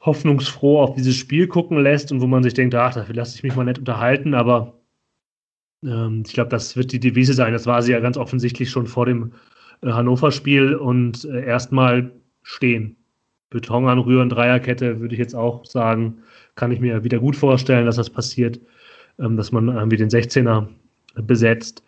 [0.00, 3.42] hoffnungsfroh auf dieses Spiel gucken lässt und wo man sich denkt, ach, dafür lasse ich
[3.42, 4.80] mich mal nicht unterhalten, aber
[5.84, 7.52] ähm, ich glaube, das wird die Devise sein.
[7.52, 9.32] Das war sie ja ganz offensichtlich schon vor dem
[9.82, 12.12] äh, Hannover-Spiel und äh, erstmal
[12.42, 12.96] stehen.
[13.52, 16.22] Beton anrühren, Dreierkette, würde ich jetzt auch sagen,
[16.54, 18.60] kann ich mir wieder gut vorstellen, dass das passiert,
[19.18, 20.66] ähm, dass man irgendwie den 16er
[21.14, 21.82] besetzt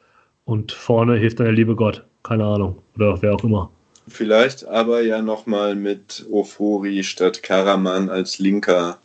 [0.45, 2.05] und vorne hilft dann der liebe Gott.
[2.23, 2.83] Keine Ahnung.
[2.97, 3.71] Oder wer auch immer.
[4.07, 8.99] Vielleicht aber ja nochmal mit Ofori statt Karaman als linker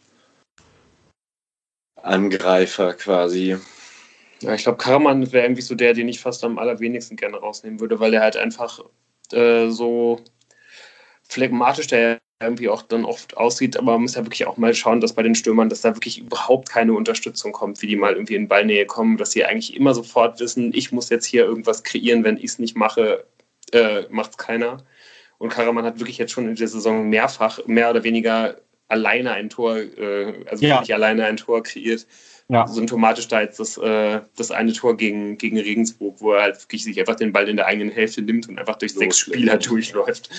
[2.02, 3.58] Angreifer quasi.
[4.42, 7.80] Ja, ich glaube, Karaman wäre irgendwie so der, den ich fast am allerwenigsten gerne rausnehmen
[7.80, 8.80] würde, weil er halt einfach
[9.32, 10.22] äh, so
[11.30, 15.02] phlegmatisch der irgendwie auch dann oft aussieht, aber man muss ja wirklich auch mal schauen,
[15.02, 18.36] dass bei den Stürmern, dass da wirklich überhaupt keine Unterstützung kommt, wie die mal irgendwie
[18.36, 22.24] in Ballnähe kommen, dass sie eigentlich immer sofort wissen, ich muss jetzt hier irgendwas kreieren,
[22.24, 23.26] wenn ich es nicht mache,
[23.74, 24.86] äh, macht es keiner.
[25.38, 28.56] Und Karaman hat wirklich jetzt schon in der Saison mehrfach, mehr oder weniger
[28.88, 30.76] alleine ein Tor, äh, also Ja.
[30.76, 32.08] wirklich alleine ein Tor kreiert.
[32.48, 32.66] Ja.
[32.68, 36.86] Symptomatisch da jetzt das, äh, das eine Tor gegen, gegen Regensburg, wo er halt wirklich
[36.86, 39.36] sich einfach den Ball in der eigenen Hälfte nimmt und einfach durch sechs Loslässt.
[39.36, 40.30] Spieler durchläuft.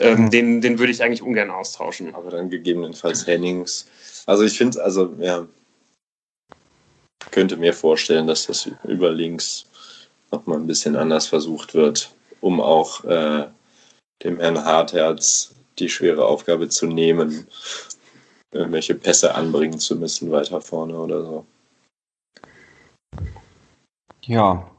[0.00, 0.30] Ähm, Mhm.
[0.30, 2.14] den, den würde ich eigentlich ungern austauschen.
[2.14, 3.86] Aber dann gegebenenfalls Hennings.
[4.26, 5.46] Also ich finde, also ja,
[7.30, 9.66] könnte mir vorstellen, dass das über links
[10.30, 13.46] nochmal ein bisschen anders versucht wird, um auch äh,
[14.22, 17.46] dem Herrn Hartherz die schwere Aufgabe zu nehmen,
[18.52, 21.46] irgendwelche Pässe anbringen zu müssen weiter vorne oder so.
[24.26, 24.70] Ja.